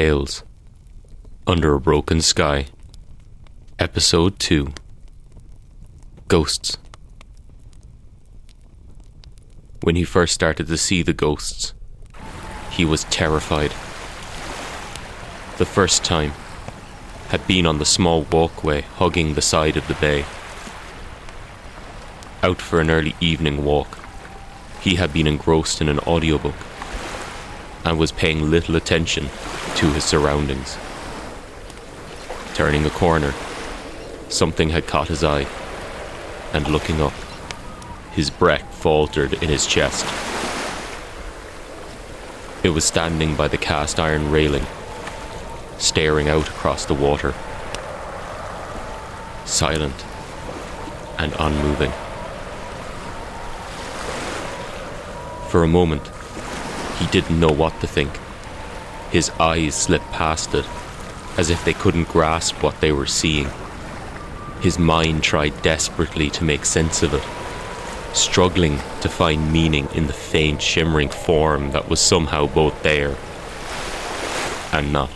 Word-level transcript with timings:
Tales 0.00 0.44
Under 1.46 1.74
a 1.74 1.78
Broken 1.78 2.22
Sky 2.22 2.68
Episode 3.78 4.38
2 4.38 4.72
Ghosts 6.26 6.78
When 9.82 9.96
he 9.96 10.04
first 10.04 10.32
started 10.32 10.68
to 10.68 10.78
see 10.78 11.02
the 11.02 11.12
ghosts, 11.12 11.74
he 12.70 12.86
was 12.86 13.04
terrified. 13.10 13.72
The 15.58 15.66
first 15.66 16.02
time 16.02 16.32
had 17.28 17.46
been 17.46 17.66
on 17.66 17.76
the 17.76 17.84
small 17.84 18.22
walkway 18.22 18.80
hugging 18.80 19.34
the 19.34 19.42
side 19.42 19.76
of 19.76 19.86
the 19.86 20.00
bay. 20.00 20.24
Out 22.42 22.62
for 22.62 22.80
an 22.80 22.90
early 22.90 23.14
evening 23.20 23.66
walk, 23.66 23.98
he 24.80 24.94
had 24.94 25.12
been 25.12 25.26
engrossed 25.26 25.82
in 25.82 25.90
an 25.90 25.98
audiobook 25.98 26.56
and 27.84 27.98
was 27.98 28.12
paying 28.12 28.50
little 28.50 28.76
attention 28.76 29.24
to 29.76 29.86
his 29.92 30.04
surroundings. 30.04 30.76
Turning 32.54 32.84
a 32.84 32.90
corner, 32.90 33.32
something 34.28 34.70
had 34.70 34.86
caught 34.86 35.08
his 35.08 35.24
eye, 35.24 35.46
and 36.52 36.68
looking 36.68 37.00
up, 37.00 37.14
his 38.12 38.28
breath 38.30 38.74
faltered 38.74 39.32
in 39.34 39.48
his 39.48 39.66
chest. 39.66 40.04
It 42.62 42.70
was 42.70 42.84
standing 42.84 43.34
by 43.36 43.48
the 43.48 43.56
cast 43.56 43.98
iron 43.98 44.30
railing, 44.30 44.66
staring 45.78 46.28
out 46.28 46.48
across 46.48 46.84
the 46.84 46.94
water, 46.94 47.34
silent 49.46 50.04
and 51.18 51.34
unmoving. 51.38 51.92
For 55.48 55.64
a 55.64 55.68
moment, 55.68 56.02
he 57.00 57.06
didn't 57.06 57.40
know 57.40 57.50
what 57.50 57.80
to 57.80 57.86
think. 57.86 58.12
His 59.10 59.30
eyes 59.40 59.74
slipped 59.74 60.12
past 60.12 60.54
it, 60.54 60.66
as 61.36 61.50
if 61.50 61.64
they 61.64 61.72
couldn't 61.72 62.08
grasp 62.08 62.62
what 62.62 62.80
they 62.80 62.92
were 62.92 63.06
seeing. 63.06 63.48
His 64.60 64.78
mind 64.78 65.24
tried 65.24 65.62
desperately 65.62 66.28
to 66.30 66.44
make 66.44 66.66
sense 66.66 67.02
of 67.02 67.14
it, 67.14 67.24
struggling 68.14 68.76
to 69.00 69.08
find 69.08 69.50
meaning 69.50 69.88
in 69.94 70.06
the 70.06 70.12
faint, 70.12 70.60
shimmering 70.60 71.08
form 71.08 71.72
that 71.72 71.88
was 71.88 72.00
somehow 72.00 72.46
both 72.46 72.82
there 72.82 73.16
and 74.72 74.92
not. 74.92 75.10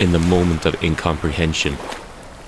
In 0.00 0.10
the 0.10 0.18
moment 0.18 0.66
of 0.66 0.82
incomprehension, 0.82 1.76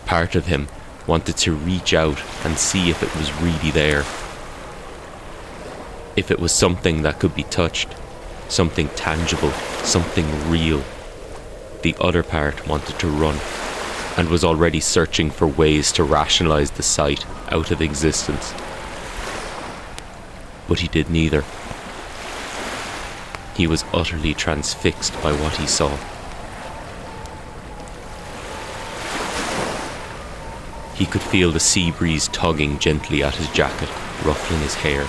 part 0.04 0.34
of 0.34 0.46
him 0.46 0.66
wanted 1.06 1.36
to 1.36 1.52
reach 1.52 1.94
out 1.94 2.20
and 2.44 2.58
see 2.58 2.90
if 2.90 3.04
it 3.04 3.14
was 3.16 3.32
really 3.40 3.70
there 3.70 4.04
if 6.16 6.30
it 6.30 6.40
was 6.40 6.52
something 6.52 7.02
that 7.02 7.20
could 7.20 7.34
be 7.34 7.44
touched, 7.44 7.88
something 8.48 8.88
tangible, 8.90 9.50
something 9.82 10.50
real. 10.50 10.82
The 11.82 11.94
other 12.00 12.22
part 12.22 12.66
wanted 12.66 12.98
to 12.98 13.08
run 13.08 13.38
and 14.16 14.28
was 14.28 14.44
already 14.44 14.80
searching 14.80 15.30
for 15.30 15.46
ways 15.46 15.92
to 15.92 16.04
rationalize 16.04 16.70
the 16.70 16.82
sight 16.82 17.26
out 17.52 17.70
of 17.70 17.82
existence. 17.82 18.54
But 20.66 20.80
he 20.80 20.88
did 20.88 21.10
neither. 21.10 21.44
He 23.54 23.66
was 23.66 23.84
utterly 23.92 24.34
transfixed 24.34 25.12
by 25.22 25.32
what 25.32 25.56
he 25.56 25.66
saw. 25.66 25.96
He 30.94 31.04
could 31.04 31.22
feel 31.22 31.52
the 31.52 31.60
sea 31.60 31.90
breeze 31.90 32.28
tugging 32.28 32.78
gently 32.78 33.22
at 33.22 33.34
his 33.34 33.50
jacket, 33.50 33.90
ruffling 34.24 34.60
his 34.60 34.74
hair. 34.74 35.06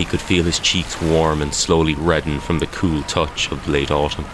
He 0.00 0.06
could 0.06 0.22
feel 0.22 0.44
his 0.44 0.58
cheeks 0.58 0.98
warm 1.02 1.42
and 1.42 1.52
slowly 1.52 1.94
redden 1.94 2.40
from 2.40 2.58
the 2.58 2.66
cool 2.66 3.02
touch 3.02 3.52
of 3.52 3.68
late 3.68 3.90
autumn. 3.90 4.24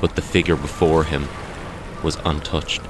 But 0.00 0.16
the 0.16 0.22
figure 0.22 0.56
before 0.56 1.04
him 1.04 1.28
was 2.02 2.18
untouched. 2.24 2.82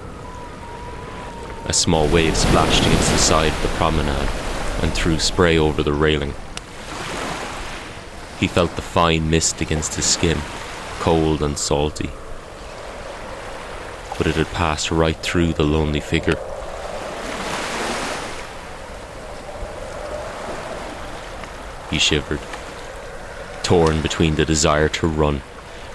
A 1.66 1.74
small 1.74 2.08
wave 2.08 2.34
splashed 2.34 2.80
against 2.86 3.12
the 3.12 3.18
side 3.18 3.52
of 3.52 3.60
the 3.60 3.76
promenade 3.76 4.30
and 4.82 4.90
threw 4.94 5.18
spray 5.18 5.58
over 5.58 5.82
the 5.82 5.92
railing. 5.92 6.32
He 8.40 8.48
felt 8.48 8.74
the 8.74 8.80
fine 8.80 9.28
mist 9.28 9.60
against 9.60 9.96
his 9.96 10.06
skin, 10.06 10.38
cold 11.00 11.42
and 11.42 11.58
salty. 11.58 12.08
But 14.16 14.28
it 14.28 14.36
had 14.36 14.46
passed 14.46 14.90
right 14.90 15.18
through 15.18 15.52
the 15.52 15.62
lonely 15.62 16.00
figure. 16.00 16.38
He 21.90 21.98
shivered, 21.98 22.40
torn 23.62 24.02
between 24.02 24.34
the 24.34 24.44
desire 24.44 24.88
to 24.90 25.06
run 25.06 25.42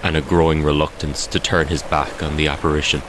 and 0.03 0.18
a 0.18 0.22
growing 0.22 0.63
reluctance 0.63 1.28
to 1.28 1.40
turn 1.40 1.68
his 1.68 1.84
back 1.84 2.24
on 2.24 2.38
the 2.38 2.47
apparition. 2.47 3.02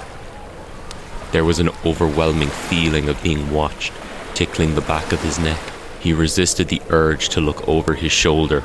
There 1.33 1.45
was 1.45 1.59
an 1.59 1.71
overwhelming 1.85 2.49
feeling 2.49 3.09
of 3.09 3.23
being 3.23 3.51
watched, 3.51 3.93
tickling 4.35 4.75
the 4.75 4.81
back 4.83 5.13
of 5.13 5.23
his 5.23 5.39
neck. 5.39 5.61
He 6.01 6.13
resisted 6.13 6.69
the 6.69 6.83
urge 6.91 7.29
to 7.31 7.41
look 7.41 7.67
over 7.67 7.95
his 7.95 8.13
shoulder, 8.13 8.59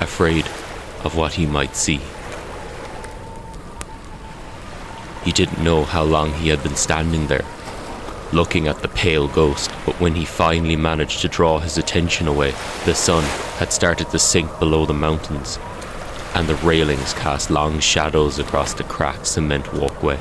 afraid 0.00 0.46
of 1.04 1.14
what 1.16 1.34
he 1.34 1.46
might 1.46 1.76
see. 1.76 2.00
He 5.24 5.30
didn't 5.30 5.62
know 5.62 5.84
how 5.84 6.02
long 6.04 6.32
he 6.32 6.48
had 6.48 6.62
been 6.62 6.76
standing 6.76 7.26
there, 7.26 7.44
looking 8.32 8.68
at 8.68 8.82
the 8.82 8.88
pale 8.88 9.28
ghost, 9.28 9.70
but 9.86 9.98
when 10.00 10.14
he 10.14 10.24
finally 10.24 10.76
managed 10.76 11.20
to 11.20 11.28
draw 11.28 11.58
his 11.58 11.78
attention 11.78 12.28
away, 12.28 12.52
the 12.84 12.94
sun 12.94 13.24
had 13.58 13.72
started 13.72 14.10
to 14.10 14.18
sink 14.18 14.58
below 14.58 14.84
the 14.84 14.94
mountains, 14.94 15.58
and 16.34 16.48
the 16.48 16.54
railings 16.56 17.14
cast 17.14 17.50
long 17.50 17.80
shadows 17.80 18.38
across 18.38 18.74
the 18.74 18.84
cracked 18.84 19.26
cement 19.26 19.72
walkway. 19.72 20.18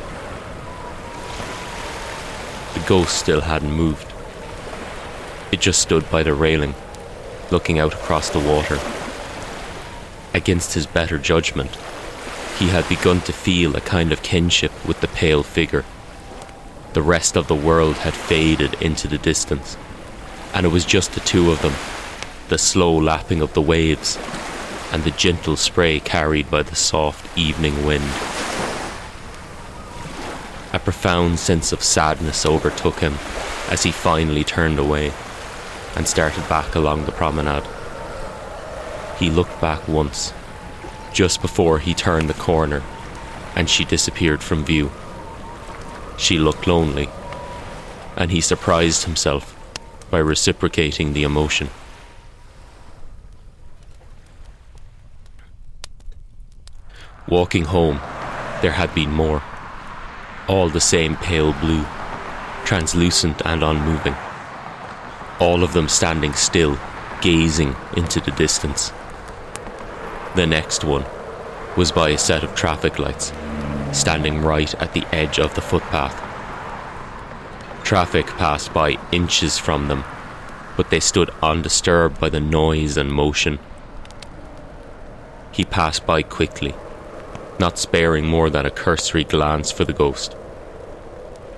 The 2.74 2.86
ghost 2.88 3.18
still 3.18 3.42
hadn't 3.42 3.72
moved. 3.72 4.14
It 5.52 5.60
just 5.60 5.82
stood 5.82 6.10
by 6.10 6.24
the 6.24 6.34
railing, 6.34 6.76
looking 7.52 7.80
out 7.80 7.94
across 7.94 8.30
the 8.30 8.40
water. 8.40 8.80
Against 10.34 10.74
his 10.74 10.86
better 10.86 11.18
judgment, 11.18 11.76
he 12.58 12.70
had 12.70 12.88
begun 12.88 13.22
to 13.22 13.34
feel 13.34 13.76
a 13.76 13.82
kind 13.82 14.12
of 14.12 14.24
kinship 14.24 14.72
with 14.86 15.02
the 15.02 15.08
pale 15.08 15.44
figure 15.44 15.84
the 16.98 17.04
rest 17.04 17.38
of 17.38 17.48
the 17.48 17.54
world 17.54 17.96
had 17.98 18.14
faded 18.16 18.74
into 18.82 19.08
the 19.08 19.20
distance, 19.20 19.78
and 20.52 20.66
it 20.66 20.70
was 20.70 20.84
just 20.84 21.12
the 21.12 21.20
two 21.20 21.52
of 21.52 21.62
them 21.62 21.76
the 22.50 22.58
slow 22.58 22.92
lapping 22.92 23.40
of 23.40 23.54
the 23.54 23.62
waves 23.62 24.18
and 24.92 25.04
the 25.04 25.12
gentle 25.12 25.56
spray 25.56 26.00
carried 26.00 26.50
by 26.50 26.64
the 26.64 26.76
soft 26.76 27.38
evening 27.38 27.86
wind. 27.86 28.04
A 30.74 30.80
profound 30.84 31.38
sense 31.38 31.72
of 31.72 31.84
sadness 31.84 32.48
overtook 32.48 32.98
him 32.98 33.14
as 33.70 33.84
he 33.84 33.92
finally 33.92 34.44
turned 34.44 34.80
away 34.80 35.14
and 35.96 36.08
started 36.08 36.50
back 36.50 36.74
along 36.74 37.06
the 37.06 37.12
promenade. 37.12 37.68
He 39.20 39.30
looked 39.30 39.62
back 39.62 39.88
once, 39.88 40.34
just 41.14 41.44
before 41.44 41.78
he 41.78 41.94
turned 41.94 42.28
the 42.28 42.34
corner, 42.34 42.82
and 43.56 43.70
she 43.70 43.86
disappeared 43.86 44.42
from 44.42 44.66
view. 44.66 44.90
She 46.18 46.40
looked 46.40 46.66
lonely, 46.66 47.10
and 48.16 48.32
he 48.32 48.42
surprised 48.42 49.04
himself 49.04 49.56
by 50.10 50.18
reciprocating 50.18 51.14
the 51.14 51.24
emotion. 51.24 51.70
Walking 57.28 57.66
home, 57.66 57.98
there 58.62 58.72
had 58.72 58.94
been 58.96 59.12
more. 59.12 59.44
All 60.48 60.70
the 60.70 60.82
same 60.82 61.16
pale 61.18 61.54
blue, 61.54 61.86
translucent 62.66 63.42
and 63.46 63.64
unmoving. 63.64 64.16
All 65.40 65.64
of 65.64 65.74
them 65.74 65.88
standing 65.88 66.34
still, 66.34 66.80
gazing 67.22 67.76
into 67.96 68.20
the 68.22 68.32
distance. 68.32 68.92
The 70.36 70.48
next 70.48 70.84
one 70.84 71.06
was 71.76 71.92
by 71.92 72.10
a 72.10 72.18
set 72.18 72.44
of 72.44 72.56
traffic 72.56 72.98
lights 72.98 73.32
standing 73.98 74.42
right 74.42 74.74
at 74.76 74.94
the 74.94 75.06
edge 75.12 75.40
of 75.40 75.56
the 75.56 75.62
footpath. 75.62 76.16
Traffic 77.84 78.28
passed 78.28 78.74
by 78.74 78.98
inches 79.12 79.58
from 79.58 79.88
them, 79.88 80.04
but 80.76 80.90
they 80.90 81.00
stood 81.00 81.32
undisturbed 81.42 82.20
by 82.20 82.30
the 82.30 82.40
noise 82.40 82.98
and 82.98 83.12
motion. 83.12 83.60
He 85.52 85.66
passed 85.66 86.06
by 86.06 86.22
quickly, 86.22 86.76
not 87.60 87.80
sparing 87.80 88.28
more 88.28 88.50
than 88.50 88.66
a 88.66 88.72
cursory 88.72 89.24
glance 89.24 89.72
for 89.72 89.84
the 89.84 89.94
ghost. 89.94 90.36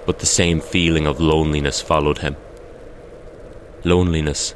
But 0.06 0.20
the 0.20 0.26
same 0.26 0.62
feeling 0.62 1.06
of 1.06 1.20
loneliness 1.20 1.82
followed 1.82 2.20
him. 2.20 2.38
Loneliness 3.84 4.56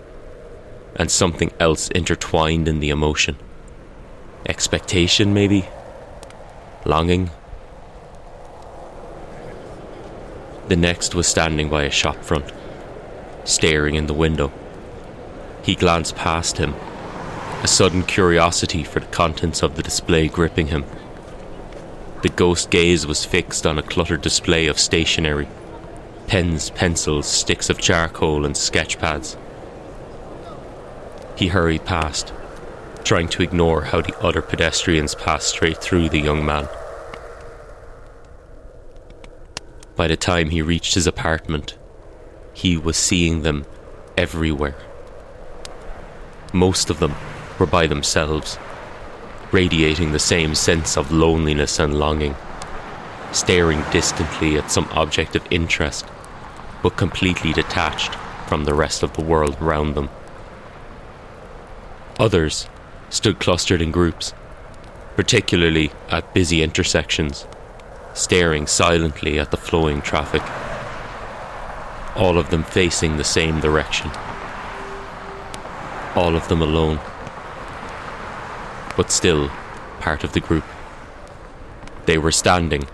and 0.96 1.12
something 1.12 1.52
else 1.60 1.90
intertwined 1.90 2.68
in 2.68 2.80
the 2.80 2.90
emotion. 2.90 3.36
Expectation, 4.46 5.34
maybe? 5.34 5.66
Longing? 6.86 7.30
The 10.68 10.76
next 10.76 11.16
was 11.16 11.28
standing 11.28 11.70
by 11.70 11.84
a 11.84 11.92
shop 11.92 12.24
front, 12.24 12.52
staring 13.44 13.96
in 13.96 14.08
the 14.08 14.14
window. 14.14 14.52
He 15.64 15.76
glanced 15.76 16.16
past 16.16 16.58
him 16.58 16.76
a 17.64 17.68
sudden 17.68 18.04
curiosity 18.04 18.84
for 18.84 19.00
the 19.00 19.06
contents 19.06 19.64
of 19.64 19.76
the 19.76 19.84
display 19.84 20.28
gripping 20.28 20.68
him. 20.68 20.84
The 22.22 22.30
ghost 22.30 22.70
gaze 22.70 23.08
was 23.08 23.24
fixed 23.24 23.66
on 23.66 23.80
a 23.80 23.82
cluttered 23.82 24.22
display 24.22 24.68
of 24.68 24.78
stationery 24.78 25.48
pens, 26.28 26.70
pencils, 26.72 27.28
sticks 27.28 27.70
of 27.70 27.80
charcoal, 27.80 28.46
and 28.46 28.56
sketch 28.58 28.98
pads. 28.98 29.38
He 31.36 31.48
hurried 31.48 31.86
past, 31.86 32.34
trying 33.04 33.28
to 33.30 33.44
ignore 33.44 33.84
how 33.84 34.02
the 34.02 34.18
other 34.20 34.42
pedestrians 34.42 35.16
passed 35.16 35.50
straight 35.50 35.78
through 35.78 36.10
the 36.10 36.20
young 36.22 36.46
man. 36.46 36.68
By 39.96 40.08
the 40.08 40.18
time 40.18 40.50
he 40.50 40.62
reached 40.62 40.96
his 40.96 41.06
apartment, 41.06 41.78
he 42.54 42.78
was 42.78 42.98
seeing 42.98 43.44
them 43.44 43.66
everywhere. 44.18 44.76
Most 46.52 46.90
of 46.90 47.00
them 47.00 47.14
were 47.60 47.66
by 47.66 47.88
themselves, 47.88 48.58
radiating 49.52 50.12
the 50.12 50.20
same 50.20 50.56
sense 50.56 50.98
of 50.98 51.12
loneliness 51.12 51.80
and 51.80 52.00
longing, 52.00 52.36
staring 53.32 53.84
distantly 53.92 54.58
at 54.58 54.72
some 54.72 54.88
object 54.92 55.36
of 55.36 55.46
interest, 55.52 56.06
but 56.82 56.98
completely 56.98 57.54
detached 57.54 58.16
from 58.48 58.66
the 58.66 58.74
rest 58.74 59.04
of 59.04 59.14
the 59.14 59.24
world 59.24 59.58
around 59.62 59.94
them. 59.94 60.10
Others 62.20 62.68
stood 63.10 63.40
clustered 63.40 63.82
in 63.82 63.92
groups, 63.92 64.34
particularly 65.16 65.92
at 66.10 66.34
busy 66.34 66.64
intersections, 66.64 67.48
staring 68.14 68.68
silently 68.68 69.40
at 69.40 69.52
the 69.52 69.58
flowing 69.58 70.02
traffic, 70.02 70.44
all 72.16 72.38
of 72.38 72.50
them 72.50 72.64
facing 72.64 73.18
the 73.18 73.24
same 73.24 73.60
direction, 73.60 74.10
all 76.16 76.36
of 76.36 76.48
them 76.48 76.62
alone, 76.62 77.00
but 78.96 79.12
still 79.12 79.50
part 80.00 80.24
of 80.24 80.34
the 80.34 80.40
group. 80.40 80.64
They 82.06 82.18
were 82.18 82.32
standing, 82.32 82.88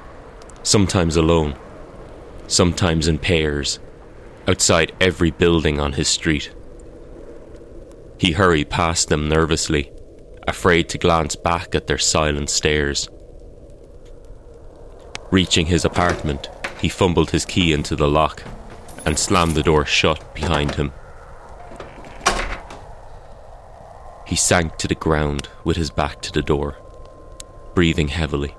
sometimes 0.64 1.16
alone, 1.16 1.56
sometimes 2.48 3.08
in 3.08 3.18
pairs, 3.18 3.80
outside 4.48 4.94
every 5.02 5.32
building 5.32 5.80
on 5.80 5.94
his 5.94 6.08
street. 6.08 6.54
He 8.18 8.32
hurried 8.32 8.70
past 8.70 9.10
them 9.10 9.28
nervously, 9.28 9.92
afraid 10.48 10.90
to 10.90 10.98
glance 10.98 11.36
back 11.36 11.76
at 11.76 11.88
their 11.88 11.98
silent 11.98 12.50
stares. 12.50 13.10
Reaching 15.32 15.68
his 15.68 15.86
apartment, 15.86 16.50
he 16.82 16.90
fumbled 16.90 17.32
his 17.32 17.46
key 17.46 17.72
into 17.72 17.96
the 17.96 18.08
lock 18.08 18.44
and 19.06 19.18
slammed 19.18 19.56
the 19.56 19.64
door 19.64 19.86
shut 19.86 20.34
behind 20.34 20.76
him. 20.76 20.92
He 24.26 24.36
sank 24.36 24.78
to 24.78 24.88
the 24.88 24.96
ground 24.96 25.50
with 25.64 25.78
his 25.78 25.90
back 25.90 26.22
to 26.22 26.32
the 26.32 26.42
door, 26.42 26.78
breathing 27.74 28.10
heavily. 28.10 28.56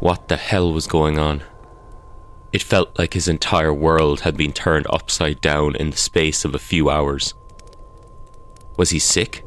What 0.00 0.28
the 0.28 0.36
hell 0.36 0.72
was 0.72 0.86
going 0.86 1.18
on? 1.18 1.42
It 2.52 2.62
felt 2.62 2.96
like 2.98 3.14
his 3.14 3.26
entire 3.26 3.72
world 3.72 4.20
had 4.20 4.36
been 4.36 4.52
turned 4.52 4.86
upside 4.90 5.40
down 5.40 5.74
in 5.74 5.90
the 5.90 5.96
space 5.96 6.44
of 6.44 6.54
a 6.54 6.58
few 6.58 6.88
hours. 6.88 7.34
Was 8.76 8.90
he 8.90 8.98
sick? 8.98 9.44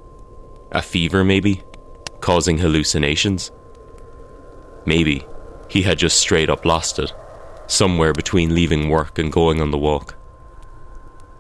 A 0.72 0.81
fever, 0.81 1.24
maybe? 1.24 1.64
Causing 2.19 2.58
hallucinations? 2.58 3.52
Maybe 4.88 5.25
he 5.68 5.81
had 5.81 6.00
just 6.00 6.18
straight 6.18 6.50
up 6.50 6.63
lost 6.63 6.98
it, 6.98 7.12
somewhere 7.68 8.13
between 8.13 8.56
leaving 8.56 8.88
work 8.88 9.19
and 9.19 9.30
going 9.30 9.60
on 9.60 9.69
the 9.69 9.78
walk. 9.78 10.16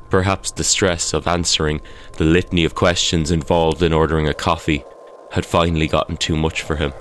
Perhaps 0.09 0.51
the 0.51 0.65
stress 0.65 1.13
of 1.13 1.27
answering 1.27 1.79
the 2.17 2.25
litany 2.25 2.65
of 2.65 2.75
questions 2.75 3.31
involved 3.31 3.81
in 3.81 3.93
ordering 3.93 4.27
a 4.27 4.33
coffee 4.33 4.83
had 5.31 5.45
finally 5.45 5.87
gotten 5.87 6.17
too 6.17 6.35
much 6.35 6.61
for 6.61 6.75
him. 6.75 6.91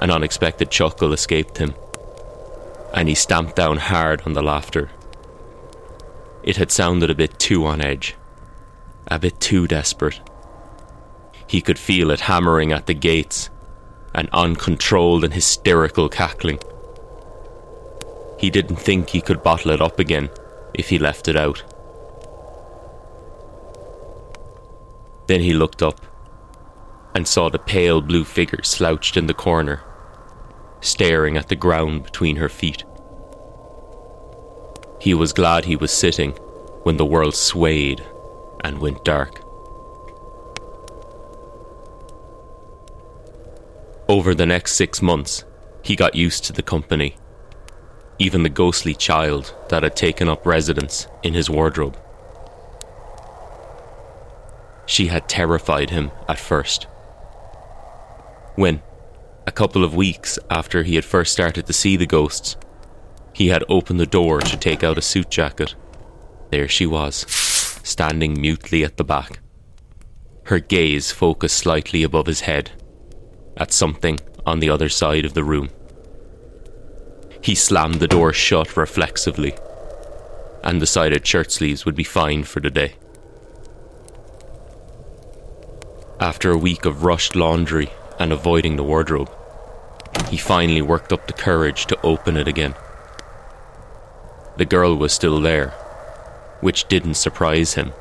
An 0.00 0.10
unexpected 0.10 0.72
chuckle 0.72 1.12
escaped 1.12 1.58
him, 1.58 1.74
and 2.92 3.08
he 3.08 3.14
stamped 3.14 3.54
down 3.54 3.76
hard 3.76 4.22
on 4.26 4.32
the 4.32 4.42
laughter. 4.42 4.90
It 6.42 6.56
had 6.56 6.72
sounded 6.72 7.10
a 7.10 7.14
bit 7.14 7.38
too 7.38 7.64
on 7.64 7.80
edge, 7.80 8.16
a 9.06 9.20
bit 9.20 9.38
too 9.38 9.68
desperate. 9.68 10.20
He 11.46 11.60
could 11.60 11.78
feel 11.78 12.10
it 12.10 12.22
hammering 12.22 12.72
at 12.72 12.86
the 12.86 12.94
gates 12.94 13.50
an 14.14 14.28
uncontrolled 14.32 15.24
and 15.24 15.34
hysterical 15.34 16.08
cackling. 16.08 16.58
He 18.38 18.50
didn't 18.50 18.76
think 18.76 19.08
he 19.08 19.20
could 19.20 19.42
bottle 19.42 19.70
it 19.70 19.80
up 19.80 19.98
again 19.98 20.30
if 20.74 20.88
he 20.88 20.98
left 20.98 21.28
it 21.28 21.36
out. 21.36 21.62
Then 25.26 25.40
he 25.40 25.54
looked 25.54 25.82
up 25.82 26.00
and 27.14 27.26
saw 27.26 27.48
the 27.48 27.58
pale 27.58 28.00
blue 28.00 28.24
figure 28.24 28.62
slouched 28.62 29.16
in 29.16 29.26
the 29.26 29.34
corner, 29.34 29.82
staring 30.80 31.36
at 31.36 31.48
the 31.48 31.56
ground 31.56 32.04
between 32.04 32.36
her 32.36 32.48
feet. 32.48 32.84
He 35.00 35.14
was 35.14 35.32
glad 35.32 35.64
he 35.64 35.76
was 35.76 35.92
sitting 35.92 36.32
when 36.82 36.96
the 36.96 37.06
world 37.06 37.34
swayed 37.34 38.04
and 38.62 38.78
went 38.78 39.04
dark. 39.04 39.43
Over 44.06 44.34
the 44.34 44.44
next 44.44 44.74
six 44.74 45.00
months, 45.00 45.44
he 45.82 45.96
got 45.96 46.14
used 46.14 46.44
to 46.44 46.52
the 46.52 46.62
company, 46.62 47.16
even 48.18 48.42
the 48.42 48.50
ghostly 48.50 48.94
child 48.94 49.54
that 49.70 49.82
had 49.82 49.96
taken 49.96 50.28
up 50.28 50.44
residence 50.44 51.06
in 51.22 51.32
his 51.32 51.48
wardrobe. 51.48 51.96
She 54.84 55.06
had 55.06 55.26
terrified 55.26 55.88
him 55.88 56.10
at 56.28 56.38
first. 56.38 56.86
When, 58.56 58.82
a 59.46 59.52
couple 59.52 59.82
of 59.82 59.96
weeks 59.96 60.38
after 60.50 60.82
he 60.82 60.96
had 60.96 61.04
first 61.06 61.32
started 61.32 61.66
to 61.66 61.72
see 61.72 61.96
the 61.96 62.04
ghosts, 62.04 62.58
he 63.32 63.48
had 63.48 63.64
opened 63.70 64.00
the 64.00 64.06
door 64.06 64.40
to 64.40 64.56
take 64.58 64.84
out 64.84 64.98
a 64.98 65.02
suit 65.02 65.30
jacket. 65.30 65.74
There 66.50 66.68
she 66.68 66.84
was, 66.84 67.24
standing 67.82 68.38
mutely 68.38 68.84
at 68.84 68.98
the 68.98 69.04
back, 69.04 69.40
her 70.44 70.58
gaze 70.58 71.10
focused 71.10 71.56
slightly 71.56 72.02
above 72.02 72.26
his 72.26 72.40
head 72.40 72.72
at 73.56 73.72
something 73.72 74.18
on 74.46 74.60
the 74.60 74.70
other 74.70 74.88
side 74.88 75.24
of 75.24 75.34
the 75.34 75.44
room. 75.44 75.70
He 77.40 77.54
slammed 77.54 77.96
the 77.96 78.08
door 78.08 78.32
shut 78.32 78.76
reflexively 78.76 79.54
and 80.62 80.80
decided 80.80 81.26
shirt 81.26 81.52
sleeves 81.52 81.84
would 81.84 81.94
be 81.94 82.04
fine 82.04 82.42
for 82.42 82.60
the 82.60 82.70
day. 82.70 82.94
After 86.18 86.50
a 86.50 86.58
week 86.58 86.86
of 86.86 87.04
rushed 87.04 87.36
laundry 87.36 87.90
and 88.18 88.32
avoiding 88.32 88.76
the 88.76 88.84
wardrobe, 88.84 89.30
he 90.30 90.38
finally 90.38 90.80
worked 90.80 91.12
up 91.12 91.26
the 91.26 91.32
courage 91.34 91.86
to 91.86 92.00
open 92.02 92.36
it 92.36 92.48
again. 92.48 92.74
The 94.56 94.64
girl 94.64 94.96
was 94.96 95.12
still 95.12 95.40
there, 95.40 95.70
which 96.60 96.88
didn't 96.88 97.14
surprise 97.14 97.74
him. 97.74 97.92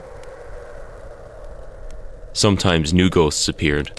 Sometimes 2.32 2.94
new 2.94 3.10
ghosts 3.10 3.48
appeared, 3.50 3.92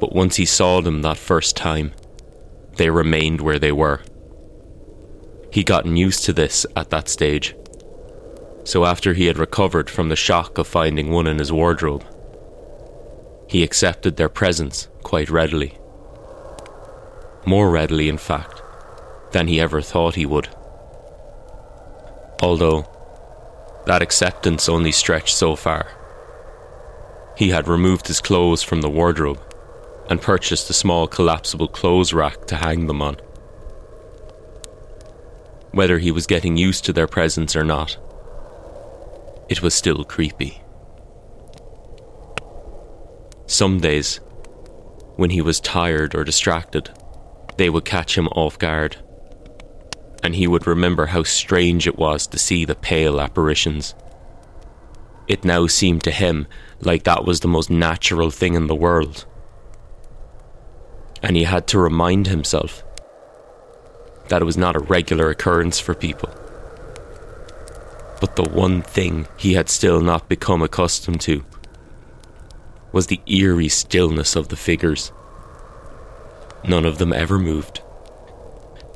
but 0.00 0.14
once 0.14 0.36
he 0.36 0.46
saw 0.46 0.80
them 0.80 1.02
that 1.02 1.18
first 1.18 1.56
time, 1.56 1.92
they 2.76 2.88
remained 2.88 3.42
where 3.42 3.58
they 3.58 3.70
were. 3.70 4.00
He 5.52 5.62
gotten 5.62 5.96
used 5.96 6.24
to 6.24 6.32
this 6.32 6.64
at 6.74 6.90
that 6.90 7.08
stage. 7.08 7.54
So 8.64 8.86
after 8.86 9.12
he 9.12 9.26
had 9.26 9.38
recovered 9.38 9.90
from 9.90 10.08
the 10.08 10.16
shock 10.16 10.56
of 10.56 10.66
finding 10.66 11.10
one 11.10 11.26
in 11.26 11.38
his 11.38 11.52
wardrobe, 11.52 12.04
he 13.46 13.62
accepted 13.62 14.16
their 14.16 14.28
presence 14.28 14.88
quite 15.02 15.28
readily. 15.28 15.76
More 17.44 17.70
readily, 17.70 18.08
in 18.08 18.18
fact, 18.18 18.62
than 19.32 19.48
he 19.48 19.60
ever 19.60 19.82
thought 19.82 20.14
he 20.14 20.26
would. 20.26 20.48
Although, 22.40 22.88
that 23.86 24.02
acceptance 24.02 24.68
only 24.68 24.92
stretched 24.92 25.36
so 25.36 25.56
far. 25.56 25.88
He 27.36 27.50
had 27.50 27.68
removed 27.68 28.06
his 28.06 28.20
clothes 28.20 28.62
from 28.62 28.82
the 28.82 28.90
wardrobe 28.90 29.40
and 30.10 30.20
purchased 30.20 30.68
a 30.68 30.74
small 30.74 31.06
collapsible 31.06 31.68
clothes 31.68 32.12
rack 32.12 32.44
to 32.46 32.56
hang 32.56 32.88
them 32.88 33.00
on. 33.00 33.16
Whether 35.70 35.98
he 35.98 36.10
was 36.10 36.26
getting 36.26 36.56
used 36.56 36.84
to 36.84 36.92
their 36.92 37.06
presence 37.06 37.54
or 37.54 37.62
not, 37.62 37.96
it 39.48 39.62
was 39.62 39.72
still 39.72 40.04
creepy. 40.04 40.60
Some 43.46 43.78
days, 43.78 44.16
when 45.14 45.30
he 45.30 45.40
was 45.40 45.60
tired 45.60 46.16
or 46.16 46.24
distracted, 46.24 46.90
they 47.56 47.70
would 47.70 47.84
catch 47.84 48.18
him 48.18 48.26
off 48.28 48.58
guard, 48.58 48.96
and 50.24 50.34
he 50.34 50.48
would 50.48 50.66
remember 50.66 51.06
how 51.06 51.22
strange 51.22 51.86
it 51.86 51.98
was 51.98 52.26
to 52.28 52.38
see 52.38 52.64
the 52.64 52.74
pale 52.74 53.20
apparitions. 53.20 53.94
It 55.28 55.44
now 55.44 55.68
seemed 55.68 56.02
to 56.04 56.10
him 56.10 56.48
like 56.80 57.04
that 57.04 57.24
was 57.24 57.40
the 57.40 57.48
most 57.48 57.70
natural 57.70 58.30
thing 58.30 58.54
in 58.54 58.66
the 58.66 58.74
world 58.74 59.24
and 61.22 61.36
he 61.36 61.44
had 61.44 61.66
to 61.68 61.78
remind 61.78 62.26
himself 62.26 62.82
that 64.28 64.42
it 64.42 64.44
was 64.44 64.56
not 64.56 64.76
a 64.76 64.80
regular 64.80 65.30
occurrence 65.30 65.78
for 65.80 65.94
people. 65.94 66.30
But 68.20 68.36
the 68.36 68.48
one 68.48 68.82
thing 68.82 69.26
he 69.36 69.54
had 69.54 69.68
still 69.68 70.00
not 70.00 70.28
become 70.28 70.62
accustomed 70.62 71.20
to 71.22 71.44
was 72.92 73.06
the 73.06 73.20
eerie 73.26 73.68
stillness 73.68 74.36
of 74.36 74.48
the 74.48 74.56
figures. 74.56 75.12
None 76.64 76.84
of 76.84 76.98
them 76.98 77.12
ever 77.12 77.38
moved. 77.38 77.80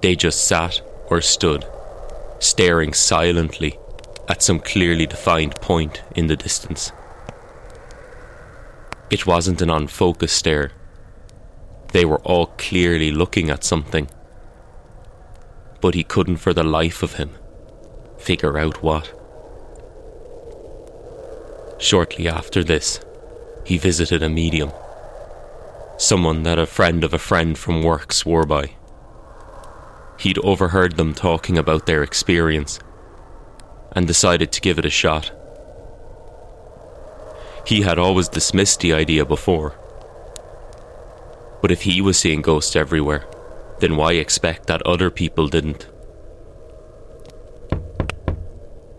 They 0.02 0.16
just 0.16 0.47
sat 0.47 0.81
or 1.07 1.21
stood, 1.21 1.64
staring 2.38 2.93
silently 2.93 3.78
at 4.28 4.43
some 4.43 4.59
clearly 4.59 5.07
defined 5.07 5.54
point 5.57 6.02
in 6.14 6.26
the 6.26 6.37
distance. 6.37 6.93
It 9.11 9.26
wasn't 9.26 9.62
an 9.62 9.71
unfocused 9.71 10.37
stare. 10.37 10.73
They 11.94 12.04
were 12.04 12.18
all 12.22 12.46
clearly 12.58 13.12
looking 13.12 13.50
at 13.50 13.62
something. 13.62 14.08
But 15.80 15.94
he 15.94 16.02
couldn't 16.02 16.38
for 16.38 16.52
the 16.52 16.64
life 16.64 17.04
of 17.04 17.14
him 17.14 17.30
figure 18.18 18.58
out 18.58 18.82
what. 18.82 19.12
Shortly 21.78 22.26
after 22.26 22.64
this, 22.64 22.98
he 23.64 23.78
visited 23.78 24.24
a 24.24 24.28
medium. 24.28 24.72
Someone 25.96 26.42
that 26.42 26.58
a 26.58 26.66
friend 26.66 27.04
of 27.04 27.14
a 27.14 27.18
friend 27.18 27.56
from 27.56 27.84
work 27.84 28.12
swore 28.12 28.44
by. 28.44 28.72
He'd 30.18 30.38
overheard 30.38 30.96
them 30.96 31.14
talking 31.14 31.56
about 31.56 31.86
their 31.86 32.02
experience 32.02 32.80
and 33.92 34.08
decided 34.08 34.50
to 34.50 34.60
give 34.60 34.80
it 34.80 34.84
a 34.84 34.90
shot. 34.90 35.30
He 37.64 37.82
had 37.82 38.00
always 38.00 38.28
dismissed 38.28 38.80
the 38.80 38.94
idea 38.94 39.24
before. 39.24 39.78
But 41.64 41.73
if 41.73 41.80
he 41.80 42.02
was 42.02 42.18
seeing 42.18 42.42
ghosts 42.42 42.76
everywhere, 42.76 43.26
then 43.78 43.97
why 43.97 44.12
expect 44.12 44.66
that 44.66 44.83
other 44.83 45.11
people 45.11 45.49
didn't? 45.49 45.88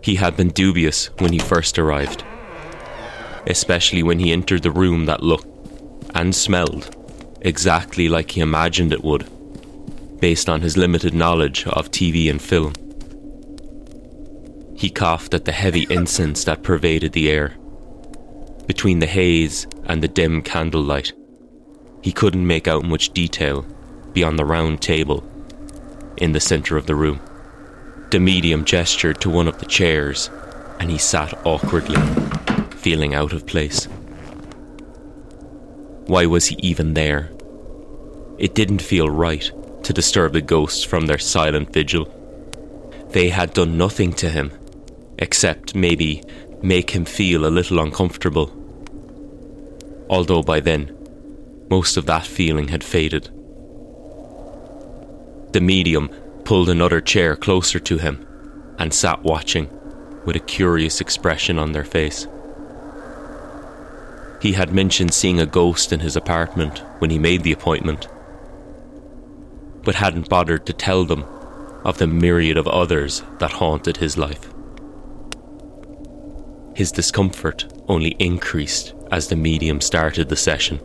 He 0.02 0.16
had 0.16 0.36
been 0.36 0.48
dubious 0.48 1.06
when 1.20 1.32
he 1.32 1.38
first 1.38 1.78
arrived, 1.78 2.24
especially 3.46 4.02
when 4.02 4.18
he 4.18 4.32
entered 4.32 4.64
the 4.64 4.72
room 4.72 5.06
that 5.06 5.22
looked 5.22 5.46
and 6.16 6.34
smelled 6.34 6.90
exactly 7.40 8.08
like 8.08 8.32
he 8.32 8.40
imagined 8.40 8.92
it 8.92 9.04
would, 9.04 9.30
based 10.18 10.48
on 10.48 10.62
his 10.62 10.76
limited 10.76 11.14
knowledge 11.14 11.68
of 11.68 11.92
TV 11.92 12.28
and 12.28 12.42
film. 12.42 12.72
He 14.76 14.90
coughed 14.90 15.34
at 15.34 15.44
the 15.44 15.52
heavy 15.52 15.86
incense 15.88 16.42
that 16.42 16.64
pervaded 16.64 17.12
the 17.12 17.30
air. 17.30 17.54
Between 18.66 18.98
the 18.98 19.06
haze 19.06 19.68
and 19.84 20.02
the 20.02 20.08
dim 20.08 20.42
candlelight, 20.42 21.12
he 22.06 22.12
couldn't 22.12 22.46
make 22.46 22.68
out 22.68 22.84
much 22.84 23.10
detail 23.10 23.66
beyond 24.12 24.38
the 24.38 24.44
round 24.44 24.80
table 24.80 25.24
in 26.16 26.30
the 26.30 26.38
centre 26.38 26.76
of 26.76 26.86
the 26.86 26.94
room. 26.94 27.18
The 28.12 28.20
medium 28.20 28.64
gestured 28.64 29.20
to 29.22 29.28
one 29.28 29.48
of 29.48 29.58
the 29.58 29.66
chairs, 29.66 30.30
and 30.78 30.88
he 30.88 30.98
sat 30.98 31.34
awkwardly, 31.44 32.00
feeling 32.76 33.12
out 33.12 33.32
of 33.32 33.44
place. 33.44 33.86
Why 36.06 36.26
was 36.26 36.46
he 36.46 36.54
even 36.60 36.94
there? 36.94 37.32
It 38.38 38.54
didn't 38.54 38.82
feel 38.82 39.10
right 39.10 39.50
to 39.82 39.92
disturb 39.92 40.32
the 40.32 40.40
ghosts 40.40 40.84
from 40.84 41.06
their 41.06 41.18
silent 41.18 41.72
vigil. 41.72 42.06
They 43.10 43.30
had 43.30 43.52
done 43.52 43.76
nothing 43.76 44.12
to 44.12 44.30
him 44.30 44.52
except 45.18 45.74
maybe 45.74 46.22
make 46.62 46.90
him 46.90 47.04
feel 47.04 47.44
a 47.44 47.56
little 47.58 47.80
uncomfortable. 47.80 48.52
Although 50.08 50.44
by 50.44 50.60
then, 50.60 50.95
most 51.68 51.96
of 51.96 52.06
that 52.06 52.26
feeling 52.26 52.68
had 52.68 52.84
faded. 52.84 53.30
The 55.52 55.60
medium 55.60 56.08
pulled 56.44 56.68
another 56.68 57.00
chair 57.00 57.34
closer 57.34 57.78
to 57.80 57.98
him 57.98 58.26
and 58.78 58.92
sat 58.92 59.22
watching 59.22 59.68
with 60.24 60.36
a 60.36 60.40
curious 60.40 61.00
expression 61.00 61.58
on 61.58 61.72
their 61.72 61.84
face. 61.84 62.26
He 64.40 64.52
had 64.52 64.72
mentioned 64.72 65.14
seeing 65.14 65.40
a 65.40 65.46
ghost 65.46 65.92
in 65.92 66.00
his 66.00 66.14
apartment 66.14 66.82
when 66.98 67.10
he 67.10 67.18
made 67.18 67.42
the 67.42 67.52
appointment, 67.52 68.06
but 69.82 69.94
hadn't 69.94 70.28
bothered 70.28 70.66
to 70.66 70.72
tell 70.72 71.04
them 71.04 71.24
of 71.84 71.98
the 71.98 72.06
myriad 72.06 72.56
of 72.56 72.66
others 72.66 73.22
that 73.38 73.52
haunted 73.52 73.96
his 73.96 74.18
life. 74.18 74.52
His 76.74 76.92
discomfort 76.92 77.72
only 77.88 78.10
increased 78.18 78.92
as 79.10 79.28
the 79.28 79.36
medium 79.36 79.80
started 79.80 80.28
the 80.28 80.36
session. 80.36 80.80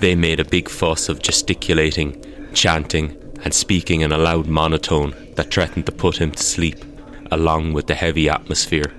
They 0.00 0.14
made 0.14 0.38
a 0.38 0.44
big 0.44 0.68
fuss 0.68 1.08
of 1.08 1.22
gesticulating, 1.22 2.24
chanting, 2.54 3.16
and 3.42 3.52
speaking 3.52 4.02
in 4.02 4.12
a 4.12 4.18
loud 4.18 4.46
monotone 4.46 5.14
that 5.34 5.52
threatened 5.52 5.86
to 5.86 5.92
put 5.92 6.18
him 6.18 6.30
to 6.30 6.42
sleep, 6.42 6.84
along 7.30 7.72
with 7.72 7.88
the 7.88 7.94
heavy 7.94 8.28
atmosphere. 8.28 8.92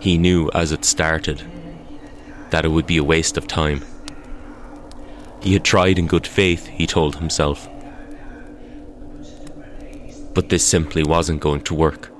He 0.00 0.18
knew 0.18 0.50
as 0.52 0.72
it 0.72 0.84
started 0.84 1.42
that 2.50 2.64
it 2.64 2.68
would 2.68 2.86
be 2.86 2.96
a 2.96 3.04
waste 3.04 3.36
of 3.36 3.46
time. 3.46 3.82
He 5.40 5.52
had 5.52 5.64
tried 5.64 5.98
in 5.98 6.06
good 6.06 6.26
faith, 6.26 6.66
he 6.66 6.86
told 6.86 7.16
himself, 7.16 7.68
but 10.34 10.48
this 10.48 10.66
simply 10.66 11.04
wasn't 11.04 11.40
going 11.40 11.60
to 11.62 11.74
work. 11.74 12.10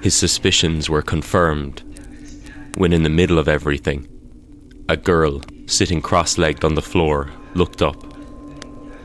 His 0.00 0.14
suspicions 0.14 0.88
were 0.88 1.02
confirmed 1.02 1.82
when, 2.78 2.92
in 2.92 3.02
the 3.02 3.10
middle 3.10 3.40
of 3.40 3.48
everything, 3.48 4.06
a 4.88 4.96
girl 4.96 5.42
sitting 5.66 6.00
cross 6.00 6.38
legged 6.38 6.64
on 6.64 6.76
the 6.76 6.80
floor 6.80 7.28
looked 7.54 7.82
up, 7.82 7.96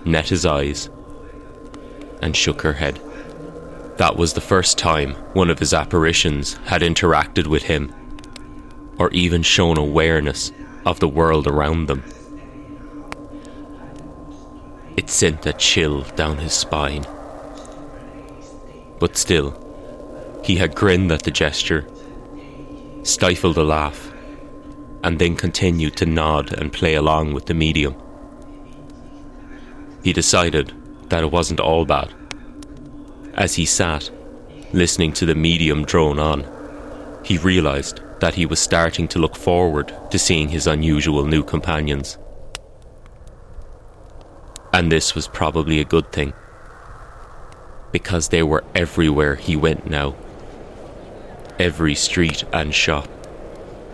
met 0.06 0.30
his 0.30 0.46
eyes, 0.46 0.92
and 2.22 2.38
shook 2.38 2.62
her 2.62 2.74
head. 2.74 3.02
That 3.98 4.16
was 4.16 4.34
the 4.34 4.42
first 4.42 4.78
time 4.78 5.14
one 5.34 5.50
of 5.50 5.58
his 5.58 5.74
apparitions 5.74 6.54
had 6.66 6.84
interacted 6.84 7.48
with 7.48 7.64
him, 7.64 7.92
or 9.00 9.10
even 9.10 9.42
shown 9.42 9.80
awareness 9.80 10.52
of 10.86 11.00
the 11.00 11.08
world 11.08 11.48
around 11.48 11.88
them. 11.88 12.04
It 14.96 15.10
sent 15.10 15.48
a 15.48 15.54
chill 15.54 16.02
down 16.16 16.38
his 16.38 16.54
spine. 16.54 17.08
But 19.00 19.18
still, 19.18 19.60
he 20.44 20.58
had 20.58 20.76
grinned 20.76 21.12
at 21.12 21.24
the 21.24 21.32
gesture, 21.32 21.88
stifled 23.04 23.58
a 23.58 23.64
laugh, 23.64 24.12
and 25.04 25.20
then 25.20 25.36
continued 25.36 25.96
to 25.98 26.06
nod 26.06 26.54
and 26.54 26.72
play 26.72 26.96
along 26.96 27.34
with 27.34 27.46
the 27.46 27.54
medium. 27.54 27.96
He 30.04 30.14
decided 30.14 30.74
that 31.10 31.24
it 31.24 31.32
wasn't 31.32 31.60
all 31.60 31.86
bad. 31.86 32.14
As 33.36 33.56
he 33.56 33.66
sat, 33.66 34.10
listening 34.74 35.14
to 35.14 35.26
the 35.26 35.36
medium 35.36 35.86
drone 35.86 36.20
on, 36.20 36.46
he 37.24 37.38
realised 37.38 38.02
that 38.20 38.36
he 38.36 38.46
was 38.46 38.60
starting 38.60 39.08
to 39.10 39.20
look 39.20 39.36
forward 39.36 39.94
to 40.12 40.20
seeing 40.20 40.50
his 40.50 40.68
unusual 40.68 41.26
new 41.26 41.44
companions. 41.44 42.18
And 44.74 44.92
this 44.92 45.14
was 45.14 45.28
probably 45.28 45.80
a 45.80 45.86
good 45.86 46.12
thing. 46.12 46.34
Because 47.92 48.30
they 48.30 48.42
were 48.42 48.64
everywhere 48.74 49.36
he 49.36 49.56
went 49.56 49.88
now. 49.88 50.16
Every 51.60 51.96
street 51.96 52.44
and 52.52 52.74
shop, 52.74 53.08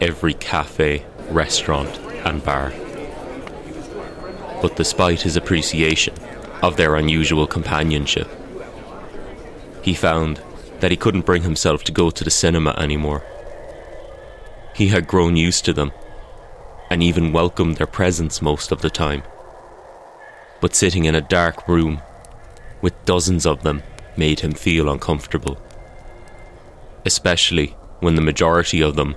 every 0.01 0.33
cafe, 0.33 1.05
restaurant, 1.29 1.99
and 2.25 2.43
bar. 2.43 2.73
But 4.61 4.75
despite 4.75 5.21
his 5.21 5.35
appreciation 5.35 6.15
of 6.61 6.77
their 6.77 6.95
unusual 6.95 7.47
companionship, 7.47 8.29
he 9.81 9.93
found 9.93 10.41
that 10.79 10.91
he 10.91 10.97
couldn't 10.97 11.25
bring 11.25 11.43
himself 11.43 11.83
to 11.85 11.91
go 11.91 12.09
to 12.09 12.23
the 12.23 12.31
cinema 12.31 12.71
anymore. 12.71 13.23
He 14.75 14.87
had 14.87 15.07
grown 15.07 15.35
used 15.35 15.65
to 15.65 15.73
them 15.73 15.91
and 16.89 17.03
even 17.03 17.33
welcomed 17.33 17.77
their 17.77 17.87
presence 17.87 18.41
most 18.41 18.71
of 18.71 18.81
the 18.81 18.89
time 18.89 19.23
but 20.59 20.75
sitting 20.75 21.05
in 21.05 21.15
a 21.15 21.21
dark 21.21 21.67
room 21.67 22.01
with 22.81 23.05
dozens 23.05 23.45
of 23.45 23.63
them 23.63 23.81
made 24.17 24.41
him 24.41 24.51
feel 24.51 24.89
uncomfortable. 24.89 25.57
Especially 27.06 27.75
when 28.00 28.15
the 28.15 28.22
majority 28.22 28.82
of 28.82 28.96
them 28.96 29.15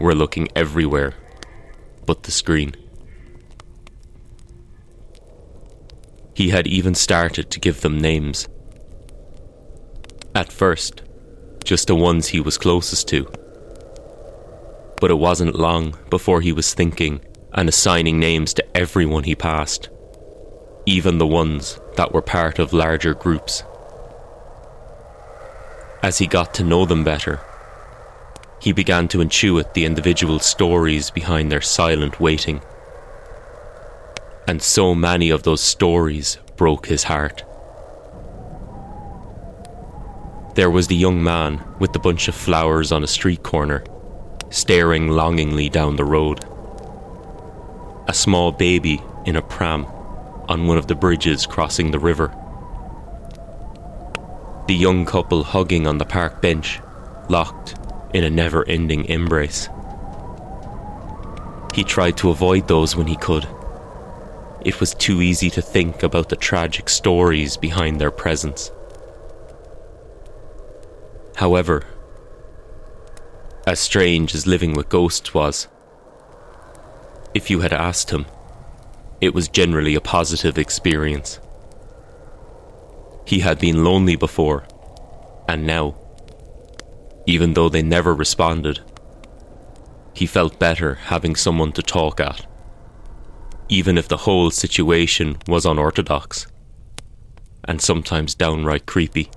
were 0.00 0.14
looking 0.14 0.48
everywhere 0.54 1.14
but 2.04 2.22
the 2.22 2.30
screen. 2.30 2.74
He 6.34 6.50
had 6.50 6.66
even 6.66 6.94
started 6.94 7.50
to 7.50 7.60
give 7.60 7.80
them 7.80 7.98
names. 7.98 8.48
At 10.34 10.52
first, 10.52 11.02
just 11.64 11.88
the 11.88 11.96
ones 11.96 12.28
he 12.28 12.40
was 12.40 12.58
closest 12.58 13.08
to. 13.08 13.24
But 15.00 15.10
it 15.10 15.18
wasn't 15.18 15.56
long 15.56 15.96
before 16.10 16.40
he 16.40 16.52
was 16.52 16.74
thinking 16.74 17.20
and 17.52 17.68
assigning 17.68 18.20
names 18.20 18.54
to 18.54 18.76
everyone 18.76 19.24
he 19.24 19.34
passed 19.34 19.88
even 20.86 21.18
the 21.18 21.26
ones 21.26 21.80
that 21.96 22.12
were 22.12 22.22
part 22.22 22.60
of 22.60 22.72
larger 22.72 23.12
groups 23.12 23.64
as 26.06 26.18
he 26.18 26.26
got 26.28 26.54
to 26.54 26.62
know 26.62 26.86
them 26.86 27.02
better. 27.02 27.40
He 28.60 28.70
began 28.70 29.08
to 29.08 29.18
intuit 29.18 29.72
the 29.72 29.84
individual 29.84 30.38
stories 30.38 31.10
behind 31.10 31.50
their 31.50 31.60
silent 31.60 32.20
waiting. 32.20 32.60
And 34.46 34.62
so 34.62 34.94
many 34.94 35.30
of 35.30 35.42
those 35.42 35.60
stories 35.60 36.38
broke 36.54 36.86
his 36.86 37.02
heart. 37.02 37.42
There 40.54 40.70
was 40.70 40.86
the 40.86 40.94
young 40.94 41.24
man 41.24 41.64
with 41.80 41.92
the 41.92 41.98
bunch 41.98 42.28
of 42.28 42.36
flowers 42.36 42.92
on 42.92 43.02
a 43.02 43.08
street 43.08 43.42
corner, 43.42 43.82
staring 44.48 45.08
longingly 45.08 45.68
down 45.68 45.96
the 45.96 46.04
road. 46.04 46.44
A 48.06 48.14
small 48.14 48.52
baby 48.52 49.02
in 49.24 49.34
a 49.34 49.42
pram 49.42 49.84
on 50.48 50.68
one 50.68 50.78
of 50.78 50.86
the 50.86 50.94
bridges 50.94 51.46
crossing 51.46 51.90
the 51.90 51.98
river 51.98 52.32
the 54.66 54.74
young 54.74 55.04
couple 55.04 55.44
hugging 55.44 55.86
on 55.86 55.98
the 55.98 56.04
park 56.04 56.42
bench, 56.42 56.80
locked 57.28 57.76
in 58.12 58.24
a 58.24 58.30
never 58.30 58.66
ending 58.68 59.04
embrace. 59.04 59.68
He 61.72 61.84
tried 61.84 62.16
to 62.18 62.30
avoid 62.30 62.66
those 62.66 62.96
when 62.96 63.06
he 63.06 63.16
could. 63.16 63.46
It 64.62 64.80
was 64.80 64.94
too 64.94 65.22
easy 65.22 65.50
to 65.50 65.62
think 65.62 66.02
about 66.02 66.30
the 66.30 66.36
tragic 66.36 66.88
stories 66.88 67.56
behind 67.56 68.00
their 68.00 68.10
presence. 68.10 68.72
However, 71.36 71.84
as 73.66 73.78
strange 73.78 74.34
as 74.34 74.46
living 74.46 74.72
with 74.74 74.88
ghosts 74.88 75.32
was, 75.32 75.68
if 77.34 77.50
you 77.50 77.60
had 77.60 77.72
asked 77.72 78.10
him, 78.10 78.26
it 79.20 79.34
was 79.34 79.48
generally 79.48 79.94
a 79.94 80.00
positive 80.00 80.58
experience. 80.58 81.38
He 83.26 83.40
had 83.40 83.58
been 83.58 83.82
lonely 83.82 84.14
before, 84.14 84.66
and 85.48 85.66
now, 85.66 85.96
even 87.26 87.54
though 87.54 87.68
they 87.68 87.82
never 87.82 88.14
responded, 88.14 88.80
he 90.14 90.26
felt 90.26 90.58
better 90.58 90.94
having 90.94 91.34
someone 91.34 91.72
to 91.72 91.82
talk 91.82 92.20
at, 92.20 92.46
even 93.68 93.98
if 93.98 94.06
the 94.06 94.18
whole 94.18 94.50
situation 94.50 95.36
was 95.48 95.66
unorthodox 95.66 96.46
and 97.64 97.80
sometimes 97.80 98.34
downright 98.34 98.86
creepy. 98.86 99.28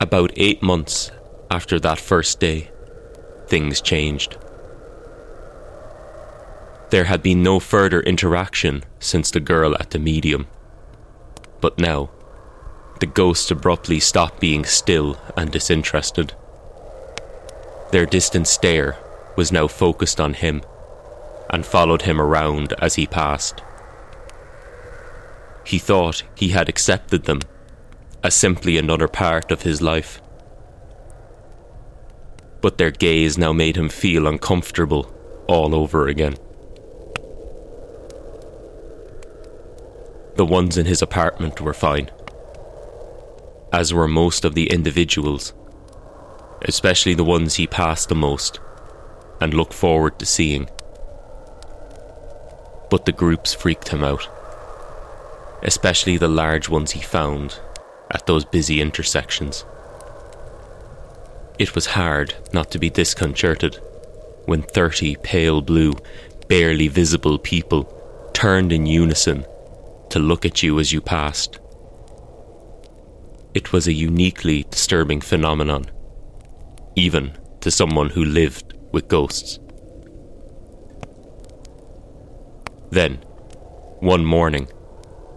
About 0.00 0.32
eight 0.36 0.60
months 0.60 1.12
after 1.50 1.78
that 1.78 2.00
first 2.00 2.40
day, 2.40 2.70
things 3.46 3.80
changed. 3.80 4.36
There 6.90 7.04
had 7.04 7.22
been 7.22 7.44
no 7.44 7.60
further 7.60 8.00
interaction 8.00 8.82
since 8.98 9.30
the 9.30 9.38
girl 9.38 9.76
at 9.78 9.90
the 9.90 10.00
medium. 10.00 10.48
But 11.60 11.78
now, 11.78 12.10
the 13.00 13.06
ghost 13.06 13.50
abruptly 13.50 14.00
stopped 14.00 14.40
being 14.40 14.64
still 14.64 15.18
and 15.36 15.50
disinterested. 15.50 16.34
Their 17.92 18.06
distant 18.06 18.46
stare 18.46 18.96
was 19.36 19.52
now 19.52 19.66
focused 19.66 20.20
on 20.20 20.34
him 20.34 20.62
and 21.48 21.66
followed 21.66 22.02
him 22.02 22.20
around 22.20 22.74
as 22.78 22.94
he 22.94 23.06
passed. 23.06 23.62
He 25.64 25.78
thought 25.78 26.22
he 26.34 26.48
had 26.48 26.68
accepted 26.68 27.24
them 27.24 27.40
as 28.22 28.34
simply 28.34 28.76
another 28.76 29.08
part 29.08 29.50
of 29.50 29.62
his 29.62 29.80
life. 29.80 30.20
But 32.60 32.78
their 32.78 32.90
gaze 32.90 33.38
now 33.38 33.52
made 33.52 33.76
him 33.76 33.88
feel 33.88 34.26
uncomfortable 34.26 35.12
all 35.46 35.74
over 35.74 36.06
again. 36.06 36.36
The 40.36 40.46
ones 40.46 40.78
in 40.78 40.86
his 40.86 41.02
apartment 41.02 41.60
were 41.60 41.74
fine, 41.74 42.10
as 43.72 43.92
were 43.92 44.08
most 44.08 44.44
of 44.44 44.54
the 44.54 44.70
individuals, 44.70 45.52
especially 46.62 47.14
the 47.14 47.24
ones 47.24 47.54
he 47.54 47.66
passed 47.66 48.08
the 48.08 48.14
most 48.14 48.58
and 49.40 49.52
looked 49.52 49.74
forward 49.74 50.18
to 50.18 50.26
seeing. 50.26 50.68
But 52.90 53.04
the 53.04 53.12
groups 53.12 53.54
freaked 53.54 53.88
him 53.88 54.02
out, 54.02 54.28
especially 55.62 56.16
the 56.16 56.28
large 56.28 56.68
ones 56.68 56.92
he 56.92 57.00
found 57.00 57.58
at 58.10 58.26
those 58.26 58.44
busy 58.44 58.80
intersections. 58.80 59.64
It 61.58 61.74
was 61.74 61.86
hard 61.86 62.34
not 62.52 62.70
to 62.70 62.78
be 62.78 62.88
disconcerted 62.88 63.78
when 64.46 64.62
30 64.62 65.16
pale 65.16 65.60
blue, 65.60 65.92
barely 66.48 66.88
visible 66.88 67.38
people 67.38 67.84
turned 68.32 68.72
in 68.72 68.86
unison 68.86 69.44
to 70.10 70.18
look 70.18 70.44
at 70.44 70.62
you 70.62 70.78
as 70.78 70.92
you 70.92 71.00
passed. 71.00 71.58
It 73.54 73.72
was 73.72 73.86
a 73.86 73.92
uniquely 73.92 74.64
disturbing 74.70 75.20
phenomenon, 75.20 75.90
even 76.94 77.36
to 77.60 77.70
someone 77.70 78.10
who 78.10 78.24
lived 78.24 78.74
with 78.92 79.08
ghosts. 79.08 79.58
Then, 82.90 83.16
one 84.00 84.24
morning, 84.24 84.68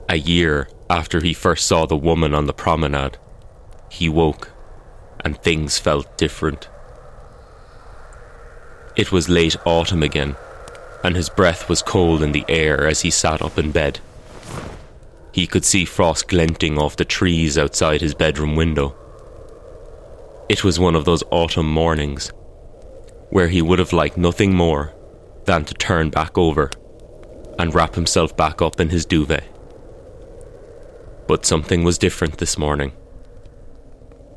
a 0.10 0.18
year 0.18 0.68
after 0.90 1.22
he 1.22 1.34
first 1.34 1.68
saw 1.68 1.86
the 1.86 1.96
woman 1.96 2.34
on 2.34 2.46
the 2.46 2.54
promenade, 2.54 3.18
he 3.90 4.10
woke 4.10 4.52
and 5.24 5.38
things 5.38 5.80
felt 5.80 6.18
different. 6.18 6.68
It 8.96 9.12
was 9.12 9.30
late 9.30 9.56
autumn 9.66 10.04
again, 10.04 10.36
and 11.04 11.16
his 11.16 11.30
breath 11.30 11.70
was 11.70 11.82
cold 11.82 12.22
in 12.22 12.32
the 12.32 12.46
air 12.48 12.88
as 12.88 13.02
he 13.02 13.10
sat 13.10 13.42
up 13.42 13.58
in 13.58 13.72
bed. 13.72 14.00
He 15.34 15.48
could 15.48 15.66
see 15.66 15.84
frost 15.84 16.28
glinting 16.28 16.78
off 16.78 16.96
the 16.96 17.06
trees 17.06 17.58
outside 17.58 18.02
his 18.02 18.14
bedroom 18.14 18.56
window. 18.56 18.96
It 20.48 20.64
was 20.64 20.80
one 20.80 20.96
of 20.96 21.06
those 21.06 21.24
autumn 21.32 21.68
mornings 21.68 22.32
where 23.32 23.48
he 23.48 23.62
would 23.62 23.80
have 23.80 23.94
liked 23.94 24.16
nothing 24.16 24.54
more 24.54 24.94
than 25.46 25.66
to 25.66 25.74
turn 25.74 26.12
back 26.12 26.38
over 26.38 26.70
and 27.58 27.74
wrap 27.74 27.96
himself 27.96 28.38
back 28.38 28.62
up 28.62 28.80
in 28.80 28.90
his 28.90 29.08
duvet. 29.08 29.44
But 31.28 31.48
something 31.48 31.84
was 31.84 31.98
different 31.98 32.38
this 32.38 32.58
morning. 32.58 32.92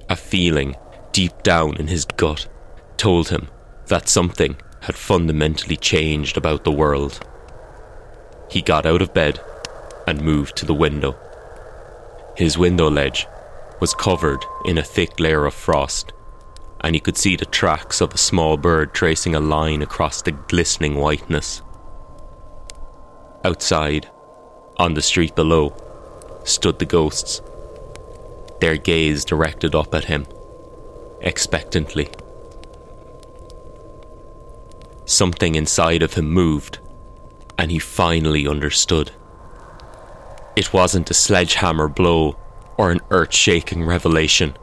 A 0.09 0.17
feeling 0.17 0.77
deep 1.13 1.43
down 1.43 1.77
in 1.77 1.89
his 1.89 2.07
gut 2.07 2.49
told 2.97 3.29
him 3.29 3.49
that 3.89 4.09
something 4.09 4.57
had 4.81 4.95
fundamentally 4.95 5.77
changed 5.77 6.39
about 6.39 6.65
the 6.65 6.73
world. 6.73 7.21
He 8.51 8.63
got 8.63 8.87
out 8.87 9.03
of 9.03 9.13
bed 9.13 9.41
and 10.07 10.21
moved 10.21 10.57
to 10.57 10.67
the 10.67 10.75
window. 10.75 11.17
His 12.37 12.59
window 12.59 12.91
ledge 12.91 13.27
was 13.81 13.95
covered 13.95 14.45
in 14.65 14.79
a 14.79 14.83
thick 14.83 15.19
layer 15.19 15.47
of 15.47 15.55
frost, 15.55 16.13
and 16.81 16.95
he 16.95 17.01
could 17.01 17.17
see 17.17 17.37
the 17.37 17.47
tracks 17.47 18.01
of 18.01 18.13
a 18.13 18.19
small 18.19 18.57
bird 18.57 18.95
tracing 18.95 19.35
a 19.35 19.41
line 19.41 19.83
across 19.83 20.23
the 20.23 20.33
glistening 20.33 20.97
whiteness. 20.97 21.63
Outside, 23.45 24.11
on 24.77 24.95
the 24.95 25.03
street 25.03 25.35
below, 25.35 25.75
stood 26.45 26.79
the 26.79 26.85
ghosts, 26.85 27.41
their 28.61 28.77
gaze 28.77 29.25
directed 29.25 29.75
up 29.75 29.95
at 29.95 30.05
him, 30.05 30.27
expectantly. 31.21 32.09
Something 35.05 35.55
inside 35.55 36.03
of 36.03 36.15
him 36.15 36.31
moved, 36.31 36.79
and 37.59 37.71
he 37.71 37.79
finally 37.79 38.47
understood. 38.47 39.13
It 40.57 40.73
wasn't 40.73 41.11
a 41.11 41.15
sledgehammer 41.15 41.87
blow 41.87 42.39
or 42.79 42.91
an 42.91 43.01
earth 43.11 43.35
shaking 43.35 43.85
revelation. 43.85 44.57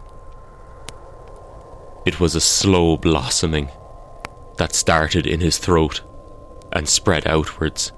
It 2.03 2.19
was 2.19 2.33
a 2.33 2.41
slow 2.41 2.97
blossoming 2.97 3.69
that 4.57 4.73
started 4.73 5.27
in 5.27 5.39
his 5.39 5.59
throat 5.59 6.01
and 6.71 6.89
spread 6.89 7.27
outwards 7.27 7.91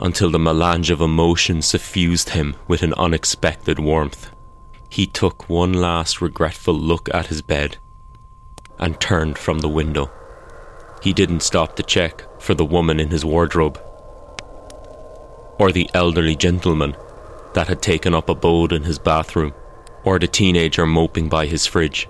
until 0.00 0.30
the 0.30 0.38
melange 0.38 0.90
of 0.90 1.02
emotion 1.02 1.60
suffused 1.60 2.30
him 2.30 2.56
with 2.66 2.82
an 2.82 2.94
unexpected 2.94 3.78
warmth. 3.78 4.30
He 4.88 5.06
took 5.06 5.48
one 5.48 5.74
last 5.74 6.22
regretful 6.22 6.74
look 6.74 7.12
at 7.12 7.26
his 7.26 7.42
bed 7.42 7.76
and 8.78 8.98
turned 8.98 9.36
from 9.36 9.58
the 9.58 9.68
window. 9.68 10.10
He 11.02 11.12
didn't 11.12 11.40
stop 11.40 11.76
to 11.76 11.82
check 11.82 12.24
for 12.40 12.54
the 12.54 12.64
woman 12.64 12.98
in 12.98 13.10
his 13.10 13.24
wardrobe 13.24 13.78
or 15.58 15.72
the 15.72 15.90
elderly 15.94 16.36
gentleman 16.36 16.96
that 17.54 17.68
had 17.68 17.82
taken 17.82 18.14
up 18.14 18.28
abode 18.28 18.72
in 18.72 18.84
his 18.84 18.98
bathroom, 18.98 19.52
or 20.04 20.18
the 20.18 20.26
teenager 20.26 20.86
moping 20.86 21.28
by 21.28 21.46
his 21.46 21.66
fridge. 21.66 22.08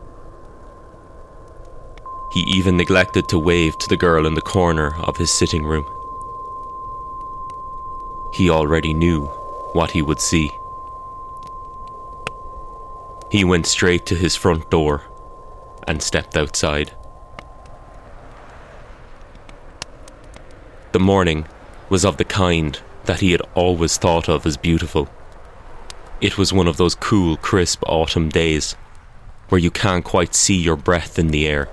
He 2.33 2.41
even 2.41 2.77
neglected 2.77 3.29
to 3.29 3.39
wave 3.39 3.79
to 3.79 3.89
the 3.89 3.97
girl 3.97 4.27
in 4.27 4.35
the 4.35 4.43
corner 4.43 4.95
of 5.01 5.17
his 5.17 5.31
sitting 5.31 5.65
room. 5.65 5.87
He 8.33 8.51
already 8.51 8.93
knew 8.93 9.27
what 9.73 9.93
he 9.93 10.03
would 10.03 10.21
see. 10.21 10.51
He 13.31 13.45
went 13.45 13.67
straight 13.67 14.05
to 14.07 14.15
his 14.15 14.37
front 14.37 14.71
door 14.71 15.05
and 15.87 16.03
stepped 16.03 16.37
outside. 16.37 16.93
The 20.93 21.01
morning 21.01 21.47
was 21.89 22.05
of 22.05 22.19
the 22.19 22.25
kind 22.25 22.79
that 23.09 23.21
he 23.21 23.33
had 23.33 23.41
always 23.55 23.97
thought 23.97 24.29
of 24.29 24.45
as 24.45 24.59
beautiful. 24.59 25.09
It 26.21 26.37
was 26.37 26.53
one 26.53 26.69
of 26.69 26.77
those 26.77 26.95
cool, 26.95 27.39
crisp 27.39 27.83
autumn 27.87 28.29
days 28.29 28.75
where 29.49 29.59
you 29.59 29.71
can't 29.71 30.05
quite 30.05 30.35
see 30.35 30.57
your 30.57 30.77
breath 30.77 31.19
in 31.19 31.29
the 31.29 31.47
air. 31.47 31.71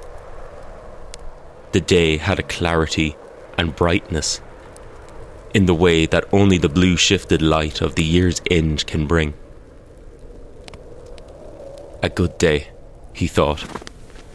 The 1.73 1.81
day 1.81 2.15
had 2.15 2.39
a 2.39 2.43
clarity 2.43 3.17
and 3.57 3.75
brightness 3.75 4.39
in 5.53 5.65
the 5.65 5.73
way 5.73 6.05
that 6.05 6.23
only 6.31 6.57
the 6.57 6.69
blue 6.69 6.95
shifted 6.95 7.41
light 7.41 7.81
of 7.81 7.95
the 7.95 8.03
year's 8.05 8.41
end 8.49 8.87
can 8.87 9.05
bring. 9.05 9.33
A 12.01 12.07
good 12.07 12.37
day, 12.37 12.69
he 13.11 13.27
thought, 13.27 13.65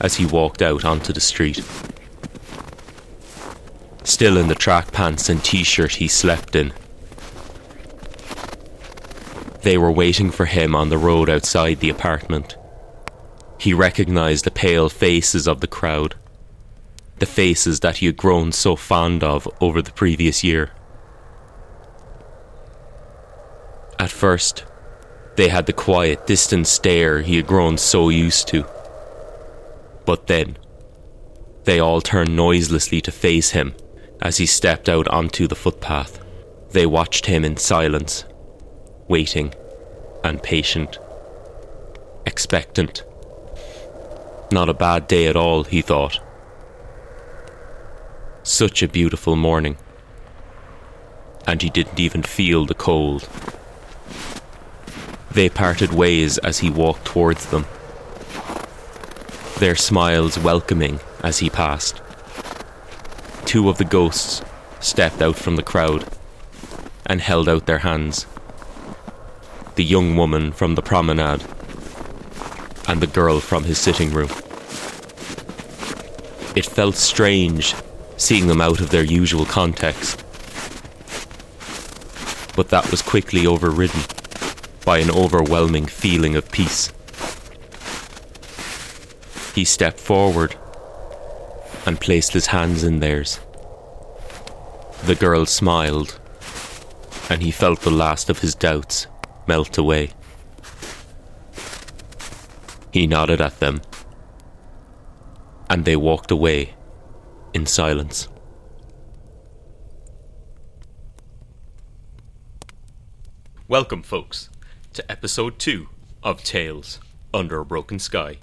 as 0.02 0.16
he 0.16 0.26
walked 0.26 0.60
out 0.60 0.84
onto 0.84 1.14
the 1.14 1.20
street. 1.20 1.64
Still 4.04 4.36
in 4.36 4.48
the 4.48 4.54
track 4.54 4.92
pants 4.92 5.30
and 5.30 5.42
t 5.42 5.64
shirt 5.64 5.92
he 5.92 6.08
slept 6.08 6.54
in. 6.54 6.74
They 9.62 9.76
were 9.76 9.92
waiting 9.92 10.30
for 10.30 10.46
him 10.46 10.74
on 10.74 10.88
the 10.88 10.98
road 10.98 11.28
outside 11.28 11.80
the 11.80 11.90
apartment. 11.90 12.56
He 13.58 13.74
recognized 13.74 14.44
the 14.44 14.50
pale 14.50 14.88
faces 14.88 15.46
of 15.46 15.60
the 15.60 15.66
crowd, 15.66 16.14
the 17.18 17.26
faces 17.26 17.80
that 17.80 17.98
he 17.98 18.06
had 18.06 18.16
grown 18.16 18.52
so 18.52 18.74
fond 18.74 19.22
of 19.22 19.46
over 19.60 19.82
the 19.82 19.92
previous 19.92 20.42
year. 20.42 20.70
At 23.98 24.10
first, 24.10 24.64
they 25.36 25.48
had 25.48 25.66
the 25.66 25.74
quiet, 25.74 26.26
distant 26.26 26.66
stare 26.66 27.20
he 27.20 27.36
had 27.36 27.46
grown 27.46 27.76
so 27.76 28.08
used 28.08 28.48
to. 28.48 28.64
But 30.06 30.26
then, 30.26 30.56
they 31.64 31.78
all 31.78 32.00
turned 32.00 32.34
noiselessly 32.34 33.02
to 33.02 33.12
face 33.12 33.50
him 33.50 33.74
as 34.22 34.38
he 34.38 34.46
stepped 34.46 34.88
out 34.88 35.06
onto 35.08 35.46
the 35.46 35.54
footpath. 35.54 36.18
They 36.70 36.86
watched 36.86 37.26
him 37.26 37.44
in 37.44 37.58
silence, 37.58 38.24
waiting 39.10 39.52
and 40.22 40.40
patient, 40.40 41.00
expectant. 42.24 43.02
Not 44.52 44.68
a 44.68 44.74
bad 44.74 45.08
day 45.08 45.26
at 45.26 45.34
all, 45.34 45.64
he 45.64 45.82
thought. 45.82 46.20
Such 48.44 48.84
a 48.84 48.88
beautiful 48.88 49.34
morning. 49.34 49.76
And 51.44 51.60
he 51.60 51.70
didn't 51.70 51.98
even 51.98 52.22
feel 52.22 52.66
the 52.66 52.74
cold. 52.74 53.28
They 55.32 55.48
parted 55.48 55.92
ways 55.92 56.38
as 56.38 56.60
he 56.60 56.70
walked 56.70 57.04
towards 57.04 57.46
them, 57.46 57.66
their 59.58 59.74
smiles 59.74 60.38
welcoming 60.38 61.00
as 61.24 61.38
he 61.38 61.50
passed. 61.50 62.00
Two 63.44 63.68
of 63.68 63.78
the 63.78 63.84
ghosts 63.84 64.42
stepped 64.78 65.20
out 65.20 65.36
from 65.36 65.56
the 65.56 65.64
crowd 65.64 66.06
and 67.06 67.20
held 67.20 67.48
out 67.48 67.66
their 67.66 67.78
hands. 67.78 68.26
The 69.76 69.84
young 69.84 70.16
woman 70.16 70.52
from 70.52 70.74
the 70.74 70.82
promenade 70.82 71.44
and 72.88 73.00
the 73.00 73.06
girl 73.06 73.40
from 73.40 73.64
his 73.64 73.78
sitting 73.78 74.10
room. 74.12 74.30
It 76.56 76.66
felt 76.66 76.96
strange 76.96 77.74
seeing 78.16 78.48
them 78.48 78.60
out 78.60 78.80
of 78.80 78.90
their 78.90 79.04
usual 79.04 79.46
context. 79.46 80.24
But 82.56 82.68
that 82.70 82.90
was 82.90 83.00
quickly 83.00 83.46
overridden 83.46 84.02
by 84.84 84.98
an 84.98 85.10
overwhelming 85.10 85.86
feeling 85.86 86.36
of 86.36 86.50
peace. 86.50 86.92
He 89.54 89.64
stepped 89.64 90.00
forward 90.00 90.56
and 91.86 92.00
placed 92.00 92.32
his 92.32 92.46
hands 92.46 92.84
in 92.84 93.00
theirs. 93.00 93.40
The 95.04 95.14
girl 95.14 95.46
smiled, 95.46 96.18
and 97.30 97.42
he 97.42 97.50
felt 97.50 97.80
the 97.80 97.90
last 97.90 98.28
of 98.28 98.40
his 98.40 98.54
doubts 98.54 99.06
melt 99.50 99.78
away. 99.78 100.08
He 102.92 103.08
nodded 103.08 103.40
at 103.40 103.58
them, 103.58 103.82
and 105.68 105.84
they 105.84 105.96
walked 105.96 106.30
away 106.30 106.74
in 107.52 107.66
silence. 107.66 108.28
Welcome, 113.66 114.04
folks, 114.04 114.50
to 114.92 115.10
episode 115.10 115.58
2 115.58 115.88
of 116.22 116.44
Tales 116.44 117.00
Under 117.34 117.58
a 117.58 117.64
Broken 117.64 117.98
Sky. 117.98 118.38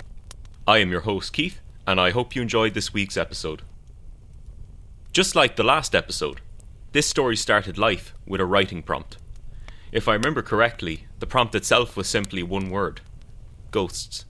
I 0.67 0.79
am 0.79 0.91
your 0.91 1.07
host, 1.11 1.31
Keith, 1.31 1.61
and 1.87 2.01
I 2.01 2.09
hope 2.09 2.35
you 2.35 2.41
enjoyed 2.41 2.73
this 2.73 2.93
week's 2.93 3.15
episode. 3.15 3.61
Just 5.13 5.37
like 5.37 5.55
the 5.55 5.63
last 5.63 5.95
episode, 5.95 6.41
this 6.91 7.07
story 7.07 7.37
started 7.37 7.77
life 7.77 8.13
with 8.25 8.41
a 8.41 8.45
writing 8.45 8.83
prompt. 8.83 9.15
If 9.91 10.08
I 10.08 10.13
remember 10.13 10.41
correctly, 10.41 11.08
the 11.19 11.28
prompt 11.28 11.56
itself 11.56 11.95
was 11.95 12.08
simply 12.08 12.43
one 12.43 12.69
word 12.69 13.02
ghosts. 13.71 14.26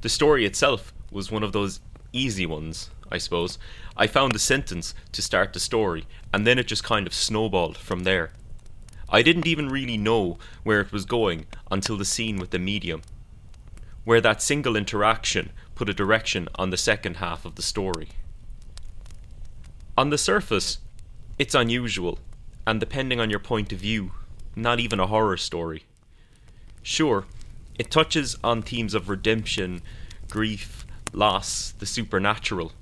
The 0.00 0.08
story 0.08 0.44
itself 0.44 0.92
was 1.10 1.30
one 1.30 1.42
of 1.42 1.52
those 1.52 1.80
easy 2.12 2.46
ones, 2.46 2.90
I 3.10 3.18
suppose. 3.18 3.58
I 3.96 4.06
found 4.06 4.32
the 4.32 4.38
sentence 4.38 4.94
to 5.12 5.22
start 5.22 5.52
the 5.52 5.60
story, 5.60 6.06
and 6.32 6.46
then 6.46 6.58
it 6.58 6.66
just 6.66 6.84
kind 6.84 7.06
of 7.06 7.14
snowballed 7.14 7.76
from 7.76 8.04
there. 8.04 8.32
I 9.08 9.22
didn't 9.22 9.46
even 9.46 9.68
really 9.68 9.98
know 9.98 10.38
where 10.62 10.80
it 10.80 10.92
was 10.92 11.04
going 11.04 11.46
until 11.70 11.96
the 11.96 12.04
scene 12.04 12.38
with 12.38 12.50
the 12.50 12.58
medium, 12.58 13.02
where 14.04 14.20
that 14.20 14.42
single 14.42 14.76
interaction 14.76 15.50
put 15.74 15.88
a 15.88 15.94
direction 15.94 16.48
on 16.54 16.70
the 16.70 16.76
second 16.76 17.16
half 17.16 17.44
of 17.44 17.56
the 17.56 17.62
story. 17.62 18.08
On 19.96 20.10
the 20.10 20.18
surface, 20.18 20.78
it's 21.38 21.54
unusual, 21.54 22.18
and 22.66 22.80
depending 22.80 23.20
on 23.20 23.30
your 23.30 23.38
point 23.38 23.72
of 23.72 23.78
view, 23.78 24.12
not 24.54 24.80
even 24.80 25.00
a 25.00 25.06
horror 25.06 25.36
story. 25.36 25.84
Sure, 26.82 27.24
it 27.78 27.90
touches 27.90 28.36
on 28.42 28.62
themes 28.62 28.94
of 28.94 29.08
redemption, 29.08 29.82
grief, 30.28 30.84
loss, 31.12 31.72
the 31.78 31.86
supernatural. 31.86 32.72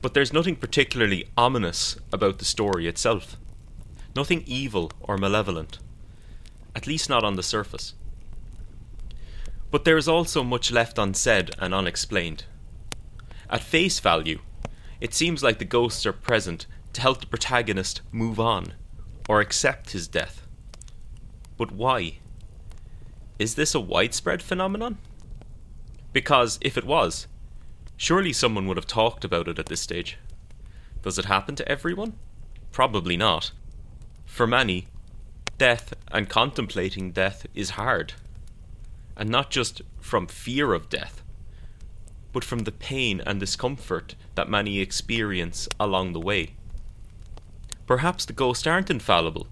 But 0.00 0.14
there's 0.14 0.32
nothing 0.32 0.56
particularly 0.56 1.28
ominous 1.36 1.96
about 2.12 2.38
the 2.38 2.44
story 2.44 2.86
itself. 2.86 3.36
Nothing 4.14 4.44
evil 4.46 4.92
or 5.00 5.18
malevolent. 5.18 5.78
At 6.74 6.86
least 6.86 7.08
not 7.08 7.24
on 7.24 7.36
the 7.36 7.42
surface. 7.42 7.94
But 9.70 9.84
there 9.84 9.96
is 9.96 10.08
also 10.08 10.42
much 10.42 10.70
left 10.70 10.98
unsaid 10.98 11.50
and 11.58 11.74
unexplained. 11.74 12.44
At 13.50 13.62
face 13.62 13.98
value, 13.98 14.38
it 15.00 15.14
seems 15.14 15.42
like 15.42 15.58
the 15.58 15.64
ghosts 15.64 16.06
are 16.06 16.12
present 16.12 16.66
to 16.98 17.02
help 17.02 17.20
the 17.20 17.26
protagonist 17.28 18.00
move 18.10 18.40
on 18.40 18.72
or 19.28 19.40
accept 19.40 19.92
his 19.92 20.08
death. 20.08 20.44
But 21.56 21.70
why? 21.70 22.18
Is 23.38 23.54
this 23.54 23.72
a 23.72 23.80
widespread 23.80 24.42
phenomenon? 24.42 24.98
Because 26.12 26.58
if 26.60 26.76
it 26.76 26.84
was, 26.84 27.28
surely 27.96 28.32
someone 28.32 28.66
would 28.66 28.76
have 28.76 28.88
talked 28.88 29.24
about 29.24 29.46
it 29.46 29.60
at 29.60 29.66
this 29.66 29.80
stage. 29.80 30.18
Does 31.02 31.20
it 31.20 31.26
happen 31.26 31.54
to 31.54 31.68
everyone? 31.68 32.14
Probably 32.72 33.16
not. 33.16 33.52
For 34.26 34.48
many, 34.48 34.88
death 35.56 35.94
and 36.10 36.28
contemplating 36.28 37.12
death 37.12 37.46
is 37.54 37.70
hard. 37.70 38.14
And 39.16 39.30
not 39.30 39.50
just 39.50 39.82
from 40.00 40.26
fear 40.26 40.72
of 40.72 40.88
death, 40.88 41.22
but 42.32 42.42
from 42.42 42.60
the 42.60 42.72
pain 42.72 43.22
and 43.24 43.38
discomfort 43.38 44.16
that 44.34 44.50
many 44.50 44.80
experience 44.80 45.68
along 45.78 46.12
the 46.12 46.20
way. 46.20 46.56
Perhaps 47.88 48.26
the 48.26 48.34
ghosts 48.34 48.66
aren't 48.66 48.90
infallible, 48.90 49.46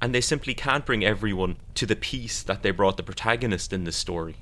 and 0.00 0.14
they 0.14 0.20
simply 0.20 0.54
can't 0.54 0.86
bring 0.86 1.04
everyone 1.04 1.56
to 1.74 1.86
the 1.86 1.96
peace 1.96 2.40
that 2.40 2.62
they 2.62 2.70
brought 2.70 2.96
the 2.96 3.02
protagonist 3.02 3.72
in 3.72 3.82
this 3.82 3.96
story. 3.96 4.36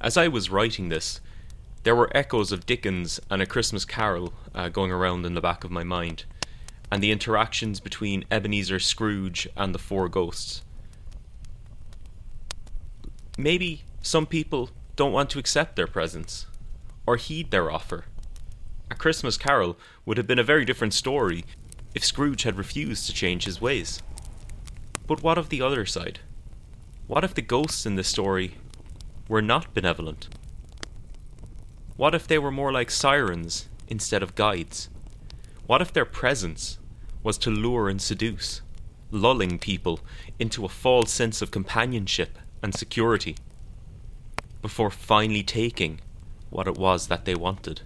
As 0.00 0.16
I 0.16 0.26
was 0.26 0.50
writing 0.50 0.88
this, 0.88 1.20
there 1.84 1.94
were 1.94 2.10
echoes 2.16 2.50
of 2.50 2.66
Dickens 2.66 3.20
and 3.30 3.40
A 3.40 3.46
Christmas 3.46 3.84
Carol 3.84 4.34
uh, 4.56 4.70
going 4.70 4.90
around 4.90 5.24
in 5.24 5.34
the 5.34 5.40
back 5.40 5.62
of 5.62 5.70
my 5.70 5.84
mind, 5.84 6.24
and 6.90 7.00
the 7.00 7.12
interactions 7.12 7.78
between 7.78 8.24
Ebenezer 8.28 8.80
Scrooge 8.80 9.48
and 9.56 9.72
the 9.72 9.78
four 9.78 10.08
ghosts. 10.08 10.62
Maybe 13.38 13.84
some 14.02 14.26
people 14.26 14.70
don't 14.96 15.12
want 15.12 15.30
to 15.30 15.38
accept 15.38 15.76
their 15.76 15.86
presence, 15.86 16.46
or 17.06 17.14
heed 17.14 17.52
their 17.52 17.70
offer. 17.70 18.06
A 18.90 18.94
Christmas 18.96 19.36
Carol 19.36 19.78
would 20.04 20.16
have 20.16 20.26
been 20.26 20.38
a 20.38 20.44
very 20.44 20.64
different 20.64 20.94
story 20.94 21.44
if 21.94 22.04
Scrooge 22.04 22.42
had 22.42 22.58
refused 22.58 23.06
to 23.06 23.12
change 23.12 23.44
his 23.44 23.60
ways. 23.60 24.02
But 25.06 25.22
what 25.22 25.38
of 25.38 25.48
the 25.48 25.62
other 25.62 25.86
side? 25.86 26.20
What 27.06 27.24
if 27.24 27.34
the 27.34 27.42
ghosts 27.42 27.86
in 27.86 27.96
this 27.96 28.08
story 28.08 28.54
were 29.28 29.42
not 29.42 29.74
benevolent? 29.74 30.28
What 31.96 32.14
if 32.14 32.26
they 32.26 32.38
were 32.38 32.50
more 32.50 32.72
like 32.72 32.90
sirens 32.90 33.68
instead 33.88 34.22
of 34.22 34.34
guides? 34.34 34.88
What 35.66 35.82
if 35.82 35.92
their 35.92 36.04
presence 36.04 36.78
was 37.22 37.38
to 37.38 37.50
lure 37.50 37.88
and 37.88 38.00
seduce, 38.00 38.62
lulling 39.10 39.58
people 39.58 40.00
into 40.38 40.64
a 40.64 40.68
false 40.68 41.12
sense 41.12 41.42
of 41.42 41.50
companionship 41.50 42.38
and 42.62 42.74
security, 42.74 43.36
before 44.62 44.90
finally 44.90 45.42
taking 45.42 46.00
what 46.50 46.66
it 46.66 46.76
was 46.76 47.06
that 47.06 47.24
they 47.24 47.34
wanted? 47.34 47.82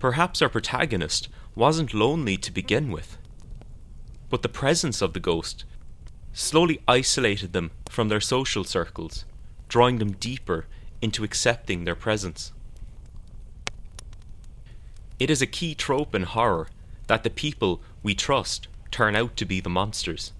Perhaps 0.00 0.42
our 0.42 0.48
protagonist 0.48 1.28
wasn't 1.54 1.94
lonely 1.94 2.36
to 2.38 2.50
begin 2.50 2.90
with, 2.90 3.16
but 4.28 4.42
the 4.42 4.48
presence 4.48 5.00
of 5.00 5.12
the 5.12 5.20
ghost 5.20 5.64
slowly 6.32 6.80
isolated 6.88 7.52
them 7.52 7.70
from 7.88 8.08
their 8.08 8.20
social 8.20 8.64
circles 8.64 9.24
drawing 9.70 9.98
them 9.98 10.12
deeper 10.12 10.66
into 11.00 11.24
accepting 11.24 11.84
their 11.84 11.94
presence. 11.94 12.52
It 15.18 15.30
is 15.30 15.40
a 15.40 15.46
key 15.46 15.74
trope 15.74 16.14
in 16.14 16.24
horror 16.24 16.68
that 17.06 17.22
the 17.22 17.30
people 17.30 17.80
we 18.02 18.14
trust 18.14 18.68
turn 18.90 19.16
out 19.16 19.36
to 19.36 19.46
be 19.46 19.60
the 19.60 19.70
monsters. 19.70 20.32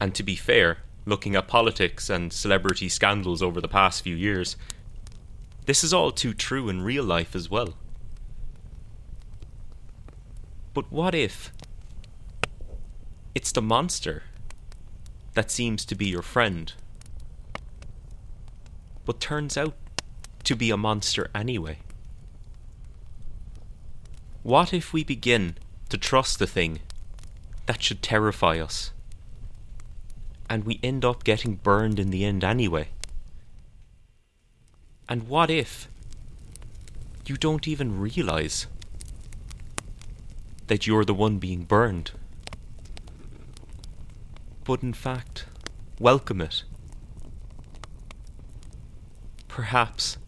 And 0.00 0.14
to 0.14 0.22
be 0.22 0.34
fair, 0.34 0.78
looking 1.04 1.36
at 1.36 1.46
politics 1.46 2.08
and 2.10 2.32
celebrity 2.32 2.88
scandals 2.88 3.42
over 3.42 3.60
the 3.60 3.68
past 3.68 4.02
few 4.02 4.16
years. 4.16 4.56
This 5.66 5.84
is 5.84 5.92
all 5.92 6.10
too 6.10 6.32
true 6.32 6.68
in 6.68 6.82
real 6.82 7.04
life 7.04 7.36
as 7.36 7.50
well. 7.50 7.74
But 10.78 10.92
what 10.92 11.12
if 11.12 11.52
it's 13.34 13.50
the 13.50 13.60
monster 13.60 14.22
that 15.34 15.50
seems 15.50 15.84
to 15.84 15.96
be 15.96 16.06
your 16.06 16.22
friend, 16.22 16.72
but 19.04 19.18
turns 19.18 19.56
out 19.56 19.74
to 20.44 20.54
be 20.54 20.70
a 20.70 20.76
monster 20.76 21.32
anyway? 21.34 21.78
What 24.44 24.72
if 24.72 24.92
we 24.92 25.02
begin 25.02 25.56
to 25.88 25.98
trust 25.98 26.38
the 26.38 26.46
thing 26.46 26.78
that 27.66 27.82
should 27.82 28.00
terrify 28.00 28.60
us? 28.60 28.92
And 30.48 30.62
we 30.62 30.78
end 30.80 31.04
up 31.04 31.24
getting 31.24 31.56
burned 31.56 31.98
in 31.98 32.10
the 32.10 32.24
end 32.24 32.44
anyway? 32.44 32.90
And 35.08 35.28
what 35.28 35.50
if 35.50 35.88
you 37.26 37.36
don't 37.36 37.66
even 37.66 37.98
realize 37.98 38.68
that 40.68 40.86
you're 40.86 41.04
the 41.04 41.14
one 41.14 41.38
being 41.38 41.64
burned? 41.64 42.12
But 44.64 44.82
in 44.82 44.92
fact, 44.92 45.46
welcome 45.98 46.40
it. 46.40 46.62
Perhaps 49.48 50.18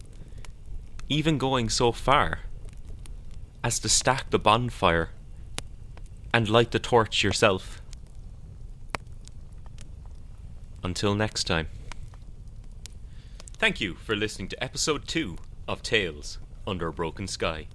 even 1.07 1.37
going 1.37 1.69
so 1.69 1.91
far 1.91 2.39
as 3.63 3.79
to 3.79 3.89
stack 3.89 4.29
the 4.29 4.39
bonfire 4.39 5.09
and 6.33 6.49
light 6.49 6.71
the 6.71 6.79
torch 6.79 7.23
yourself. 7.23 7.81
Until 10.83 11.13
next 11.15 11.45
time. 11.45 11.67
Thank 13.57 13.79
you 13.79 13.93
for 13.93 14.15
listening 14.15 14.47
to 14.47 14.63
episode 14.63 15.07
2 15.07 15.37
of 15.67 15.83
Tales 15.83 16.39
Under 16.65 16.87
a 16.87 16.93
Broken 16.93 17.27
Sky. 17.27 17.67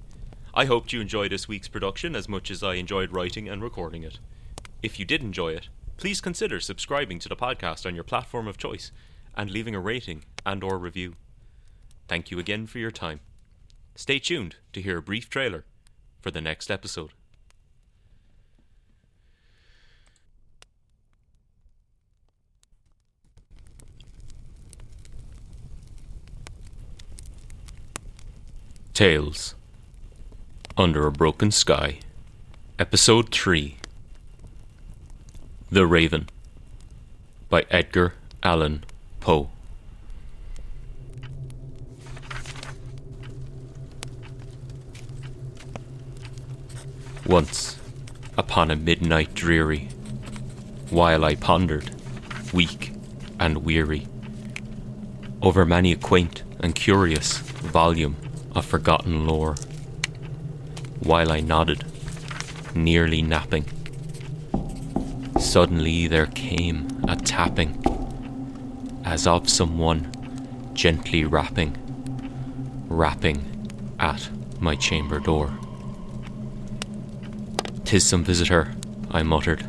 I 0.58 0.64
hoped 0.64 0.90
you 0.90 1.02
enjoyed 1.02 1.32
this 1.32 1.46
week's 1.46 1.68
production 1.68 2.16
as 2.16 2.30
much 2.30 2.50
as 2.50 2.62
I 2.62 2.76
enjoyed 2.76 3.12
writing 3.12 3.46
and 3.46 3.62
recording 3.62 4.02
it. 4.04 4.18
If 4.82 4.98
you 4.98 5.04
did 5.04 5.20
enjoy 5.20 5.52
it, 5.52 5.68
please 5.98 6.22
consider 6.22 6.60
subscribing 6.60 7.18
to 7.18 7.28
the 7.28 7.36
podcast 7.36 7.84
on 7.84 7.94
your 7.94 8.04
platform 8.04 8.48
of 8.48 8.56
choice 8.56 8.90
and 9.34 9.50
leaving 9.50 9.74
a 9.74 9.80
rating 9.80 10.24
and 10.46 10.64
or 10.64 10.78
review. 10.78 11.16
Thank 12.08 12.30
you 12.30 12.38
again 12.38 12.66
for 12.66 12.78
your 12.78 12.90
time. 12.90 13.20
Stay 13.96 14.18
tuned 14.18 14.56
to 14.72 14.80
hear 14.80 14.96
a 14.96 15.02
brief 15.02 15.28
trailer 15.28 15.66
for 16.22 16.30
the 16.30 16.40
next 16.40 16.70
episode. 16.70 17.10
Tales 28.94 29.54
Under 30.78 31.06
a 31.06 31.10
Broken 31.10 31.50
Sky, 31.52 32.00
Episode 32.78 33.32
3 33.32 33.78
The 35.70 35.86
Raven 35.86 36.28
by 37.48 37.64
Edgar 37.70 38.12
Allan 38.42 38.84
Poe. 39.20 39.48
Once, 47.24 47.78
upon 48.36 48.70
a 48.70 48.76
midnight 48.76 49.32
dreary, 49.32 49.88
while 50.90 51.24
I 51.24 51.36
pondered, 51.36 51.90
weak 52.52 52.92
and 53.40 53.64
weary, 53.64 54.06
over 55.40 55.64
many 55.64 55.92
a 55.92 55.96
quaint 55.96 56.42
and 56.60 56.74
curious 56.74 57.38
volume 57.38 58.16
of 58.54 58.66
forgotten 58.66 59.26
lore, 59.26 59.54
while 61.06 61.30
I 61.30 61.40
nodded, 61.40 61.84
nearly 62.74 63.22
napping, 63.22 63.64
suddenly 65.38 66.08
there 66.08 66.26
came 66.26 67.04
a 67.08 67.14
tapping, 67.14 67.80
as 69.04 69.26
of 69.26 69.48
someone 69.48 70.10
gently 70.74 71.24
rapping, 71.24 71.76
rapping 72.88 73.38
at 74.00 74.28
my 74.60 74.74
chamber 74.74 75.20
door. 75.20 75.56
"'Tis 77.84 78.04
some 78.04 78.24
visitor," 78.24 78.74
I 79.12 79.22
muttered, 79.22 79.64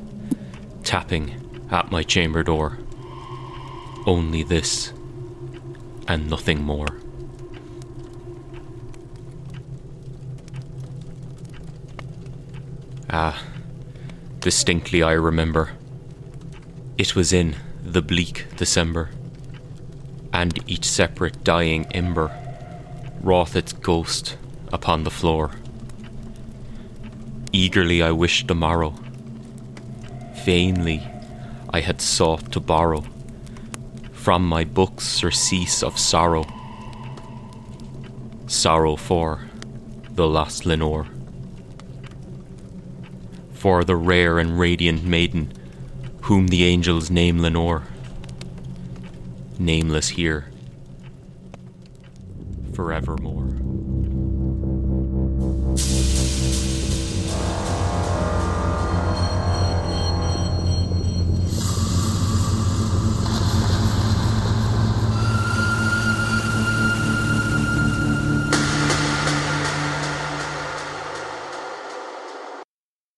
tapping 0.84 1.67
at 1.69 1.91
my 1.91 2.02
chamber 2.02 2.41
door. 2.41 2.80
Only 4.08 4.41
this, 4.41 4.91
and 6.08 6.30
nothing 6.30 6.63
more. 6.63 6.88
Ah, 13.19 13.41
distinctly 14.41 15.01
I 15.01 15.13
remember. 15.13 15.71
It 16.99 17.15
was 17.15 17.34
in 17.34 17.56
the 17.84 18.03
bleak 18.03 18.45
December, 18.58 19.10
and 20.32 20.53
each 20.67 20.86
separate 20.86 21.43
dying 21.43 21.88
ember 21.93 22.30
wrought 23.21 23.56
its 23.56 23.73
ghost 23.73 24.38
upon 24.71 25.03
the 25.03 25.10
floor. 25.10 25.53
Eagerly 27.51 28.03
I 28.03 28.12
wished 28.12 28.49
the 28.49 28.53
morrow. 28.53 28.93
Vainly 30.45 31.01
I 31.71 31.80
had 31.80 32.01
sought 32.01 32.51
to 32.51 32.60
borrow 32.60 33.03
from 34.13 34.47
my 34.47 34.63
books 34.63 35.06
surcease 35.06 35.82
of 35.82 35.97
sorrow. 35.97 36.45
Sorrow 38.45 38.95
for 38.95 39.47
the 40.12 40.27
lost 40.27 40.67
Lenore. 40.67 41.08
For 43.58 43.84
the 43.84 43.96
rare 43.96 44.39
and 44.39 44.60
radiant 44.60 45.04
maiden 45.04 45.52
whom 46.22 46.48
the 46.48 46.63
angels 46.63 47.10
name 47.10 47.39
Lenore. 47.39 47.84
Nameless 49.60 50.10
here 50.10 50.52
forevermore. 52.78 53.66